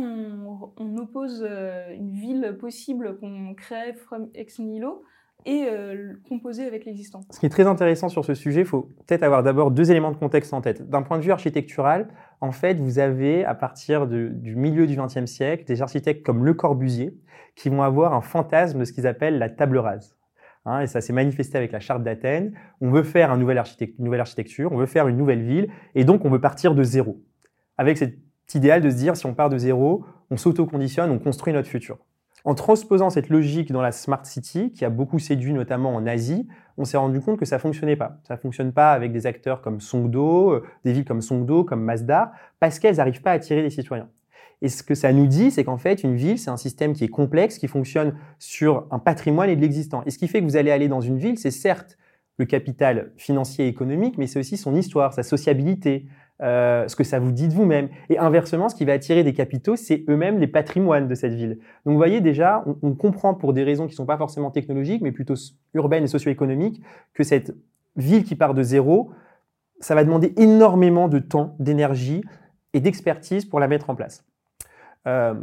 [0.76, 5.04] on, oppose euh, une ville possible qu'on crée from ex nihilo
[5.44, 7.20] et euh, composer avec l'existant?
[7.30, 10.10] Ce qui est très intéressant sur ce sujet, il faut peut-être avoir d'abord deux éléments
[10.10, 10.88] de contexte en tête.
[10.88, 12.08] D'un point de vue architectural,
[12.40, 16.54] en fait, vous avez à partir du milieu du XXe siècle des architectes comme Le
[16.54, 17.16] Corbusier
[17.54, 20.16] qui vont avoir un fantasme de ce qu'ils appellent la table rase.
[20.66, 22.52] Hein, et ça s'est manifesté avec la charte d'Athènes.
[22.80, 26.30] On veut faire une nouvelle architecture, on veut faire une nouvelle ville, et donc on
[26.30, 27.22] veut partir de zéro.
[27.78, 28.18] Avec cet
[28.52, 31.98] idéal de se dire, si on part de zéro, on s'auto-conditionne, on construit notre futur.
[32.44, 36.46] En transposant cette logique dans la Smart City, qui a beaucoup séduit notamment en Asie,
[36.78, 38.18] on s'est rendu compte que ça fonctionnait pas.
[38.24, 42.32] Ça fonctionne pas avec des acteurs comme Songdo, euh, des villes comme Songdo, comme Mazda,
[42.60, 44.08] parce qu'elles n'arrivent pas à attirer les citoyens.
[44.62, 47.04] Et ce que ça nous dit, c'est qu'en fait, une ville, c'est un système qui
[47.04, 50.02] est complexe, qui fonctionne sur un patrimoine et de l'existant.
[50.06, 51.98] Et ce qui fait que vous allez aller dans une ville, c'est certes
[52.38, 56.06] le capital financier et économique, mais c'est aussi son histoire, sa sociabilité,
[56.42, 57.88] euh, ce que ça vous dit de vous-même.
[58.10, 61.58] Et inversement, ce qui va attirer des capitaux, c'est eux-mêmes les patrimoines de cette ville.
[61.84, 65.00] Donc vous voyez déjà, on, comprend pour des raisons qui ne sont pas forcément technologiques,
[65.00, 65.34] mais plutôt
[65.72, 66.82] urbaines et socio-économiques,
[67.14, 67.54] que cette
[67.96, 69.10] ville qui part de zéro,
[69.80, 72.22] ça va demander énormément de temps, d'énergie
[72.74, 74.22] et d'expertise pour la mettre en place.
[75.06, 75.34] Euh,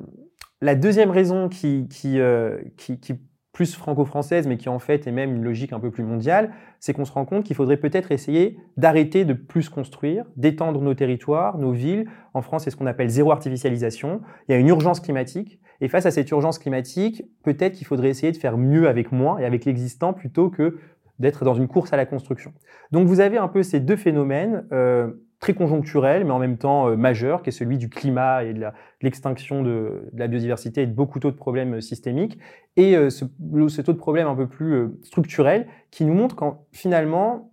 [0.62, 3.20] la deuxième raison qui, qui, euh, qui, qui
[3.54, 6.92] plus franco-française, mais qui en fait est même une logique un peu plus mondiale, c'est
[6.92, 11.60] qu'on se rend compte qu'il faudrait peut-être essayer d'arrêter de plus construire, d'étendre nos territoires,
[11.60, 12.10] nos villes.
[12.34, 14.22] En France, c'est ce qu'on appelle zéro artificialisation.
[14.50, 15.60] Il y a une urgence climatique.
[15.82, 19.38] Et face à cette urgence climatique, peut-être qu'il faudrait essayer de faire mieux avec moins
[19.38, 20.80] et avec l'existant plutôt que
[21.20, 22.54] d'être dans une course à la construction.
[22.92, 24.66] Donc vous avez un peu ces deux phénomènes.
[24.72, 25.12] Euh,
[25.44, 28.66] très conjoncturel, mais en même temps euh, majeur, qui est celui du climat et de
[29.02, 32.40] l'extinction de, la biodiversité et de beaucoup d'autres problèmes euh, systémiques,
[32.78, 33.26] et euh, ce,
[33.68, 37.52] cet autre problème un peu plus structurel qui nous montre qu'en finalement,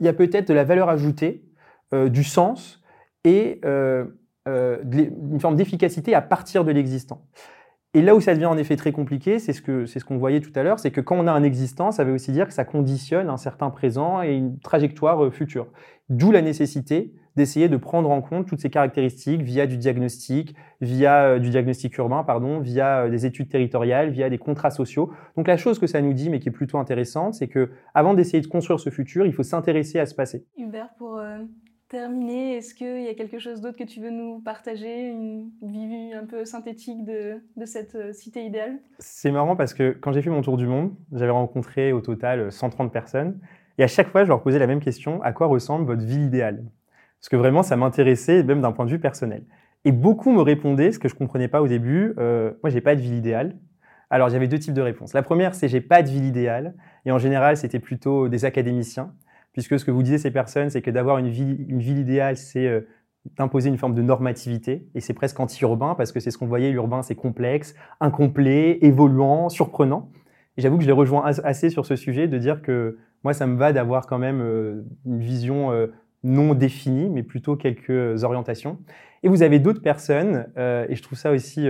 [0.00, 1.44] il y a peut-être de la valeur ajoutée,
[1.92, 2.80] du sens
[3.24, 7.26] et une forme d'efficacité à partir de l'existant.
[7.94, 10.40] Et là où ça devient en effet très compliqué, c'est ce qu'on ce qu'on voyait
[10.40, 12.54] tout à l'heure, c'est que quand on a un existant, ça veut aussi dire que
[12.54, 15.66] ça conditionne un certain présent et une trajectoire future.
[16.08, 21.24] D'où la nécessité d'essayer de prendre en compte toutes ces caractéristiques via du diagnostic, via
[21.24, 25.12] euh, du diagnostic urbain, pardon, via euh, des études territoriales, via des contrats sociaux.
[25.36, 28.14] Donc la chose que ça nous dit, mais qui est plutôt intéressante, c'est que avant
[28.14, 30.44] d'essayer de construire ce futur, il faut s'intéresser à ce passé.
[30.56, 31.38] Hubert, pour euh,
[31.88, 36.14] terminer, est-ce qu'il y a quelque chose d'autre que tu veux nous partager, une vue
[36.14, 38.78] un peu synthétique de, de cette cité idéale?
[38.98, 42.50] C'est marrant parce que quand j'ai fait mon tour du monde, j'avais rencontré au total
[42.50, 43.38] 130 personnes.
[43.78, 46.24] Et à chaque fois, je leur posais la même question, à quoi ressemble votre ville
[46.24, 46.64] idéale?
[47.20, 49.44] Parce que vraiment, ça m'intéressait, même d'un point de vue personnel.
[49.84, 52.94] Et beaucoup me répondaient, ce que je comprenais pas au début, euh, moi, j'ai pas
[52.94, 53.56] de ville idéale.
[54.10, 55.12] Alors, j'avais deux types de réponses.
[55.12, 56.74] La première, c'est j'ai pas de ville idéale.
[57.04, 59.12] Et en général, c'était plutôt des académiciens.
[59.52, 62.36] Puisque ce que vous disiez ces personnes, c'est que d'avoir une ville, une ville idéale,
[62.36, 62.82] c'est euh,
[63.36, 64.86] d'imposer une forme de normativité.
[64.94, 69.48] Et c'est presque anti-urbain, parce que c'est ce qu'on voyait, l'urbain, c'est complexe, incomplet, évoluant,
[69.48, 70.10] surprenant.
[70.56, 73.46] Et j'avoue que je les rejoins assez sur ce sujet, de dire que moi, ça
[73.46, 75.88] me va d'avoir quand même euh, une vision euh,
[76.22, 78.78] non définie, mais plutôt quelques orientations.
[79.22, 81.66] Et vous avez d'autres personnes, euh, et je trouve ça aussi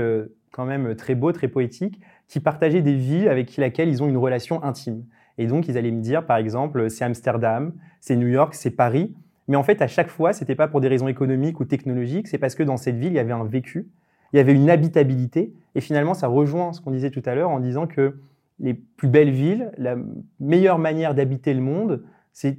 [0.52, 4.16] quand même très beau, très poétique, qui partageaient des villes avec lesquelles ils ont une
[4.16, 5.04] relation intime.
[5.38, 9.14] Et donc, ils allaient me dire, par exemple, c'est Amsterdam, c'est New York, c'est Paris.
[9.48, 12.38] Mais en fait, à chaque fois, c'était pas pour des raisons économiques ou technologiques, c'est
[12.38, 13.88] parce que dans cette ville, il y avait un vécu,
[14.32, 15.52] il y avait une habitabilité.
[15.74, 18.20] Et finalement, ça rejoint ce qu'on disait tout à l'heure en disant que
[18.60, 19.96] les plus belles villes, la
[20.38, 22.58] meilleure manière d'habiter le monde, c'est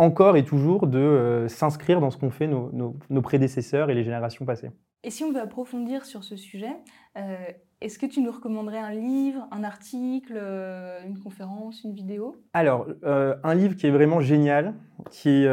[0.00, 4.46] encore et toujours de euh, s'inscrire dans ce qu'ont fait nos, prédécesseurs et les générations
[4.46, 4.70] passées.
[5.04, 6.74] Et si on veut approfondir sur ce sujet,
[7.16, 7.36] euh,
[7.82, 12.36] est-ce que tu nous recommanderais un livre, un article, euh, une conférence, une vidéo?
[12.54, 14.74] Alors, un livre qui est vraiment génial,
[15.10, 15.46] qui,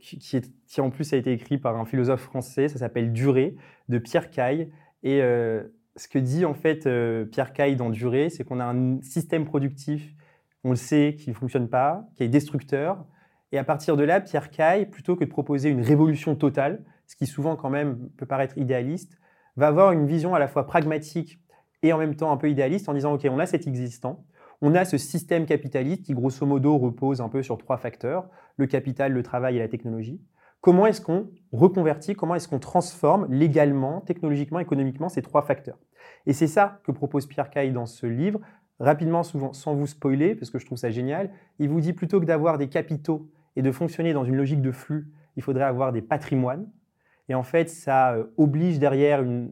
[0.00, 3.56] qui, est, qui, en plus a été écrit par un philosophe français, ça s'appelle Durée,
[3.88, 4.70] de Pierre Caille.
[5.02, 6.88] Et ce que dit en fait
[7.30, 10.14] Pierre Caille dans Durée, c'est qu'on a un système productif,
[10.62, 13.04] on le sait, qui ne fonctionne pas, qui est destructeur.
[13.52, 17.16] Et à partir de là, Pierre Caille, plutôt que de proposer une révolution totale, ce
[17.16, 19.18] qui souvent quand même peut paraître idéaliste,
[19.56, 21.40] va avoir une vision à la fois pragmatique
[21.82, 24.24] et en même temps un peu idéaliste en disant, OK, on a cet existant,
[24.62, 28.66] on a ce système capitaliste qui grosso modo repose un peu sur trois facteurs, le
[28.66, 30.20] capital, le travail et la technologie.
[30.60, 35.78] Comment est-ce qu'on reconvertit, comment est-ce qu'on transforme légalement, technologiquement, économiquement ces trois facteurs?
[36.26, 38.40] Et c'est ça que propose Pierre Caille dans ce livre.
[38.78, 42.20] Rapidement, souvent, sans vous spoiler, parce que je trouve ça génial, il vous dit plutôt
[42.20, 45.92] que d'avoir des capitaux et de fonctionner dans une logique de flux, il faudrait avoir
[45.92, 46.68] des patrimoines.
[47.28, 49.50] Et en fait, ça euh, oblige derrière une,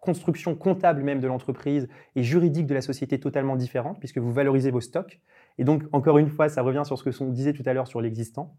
[0.00, 4.70] construction comptable même de l'entreprise et juridique de la société totalement différente, puisque vous valorisez
[4.70, 5.20] vos stocks.
[5.58, 7.88] Et donc, encore une fois, ça revient sur ce que on disait tout à l'heure
[7.88, 8.56] sur l'existant.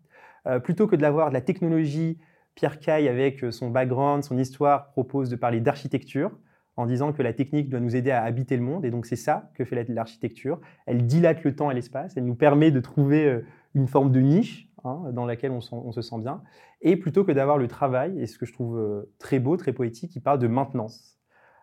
[0.47, 2.19] Euh, plutôt que de l'avoir de la technologie,
[2.55, 6.37] Pierre Caille, avec euh, son background, son histoire, propose de parler d'architecture
[6.75, 8.85] en disant que la technique doit nous aider à habiter le monde.
[8.85, 10.59] Et donc c'est ça que fait l'architecture.
[10.85, 12.15] Elle dilate le temps et l'espace.
[12.15, 13.41] Elle nous permet de trouver
[13.75, 16.41] une forme de niche hein, dans laquelle on, on, se sent bien.
[16.81, 20.15] Et plutôt que d'avoir le travail, et ce que je trouve très beau, très poétique,
[20.15, 21.17] il parle de maintenance,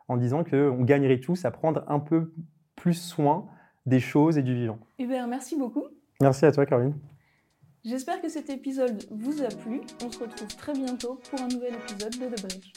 [0.09, 2.33] en disant qu'on gagnerait tous à prendre un peu
[2.77, 3.47] plus soin
[3.87, 4.79] des choses et du vivant.
[4.99, 5.85] Hubert, merci beaucoup.
[6.21, 6.95] Merci à toi, Caroline.
[7.85, 9.81] J'espère que cet épisode vous a plu.
[10.05, 12.73] On se retrouve très bientôt pour un nouvel épisode de The Bridge.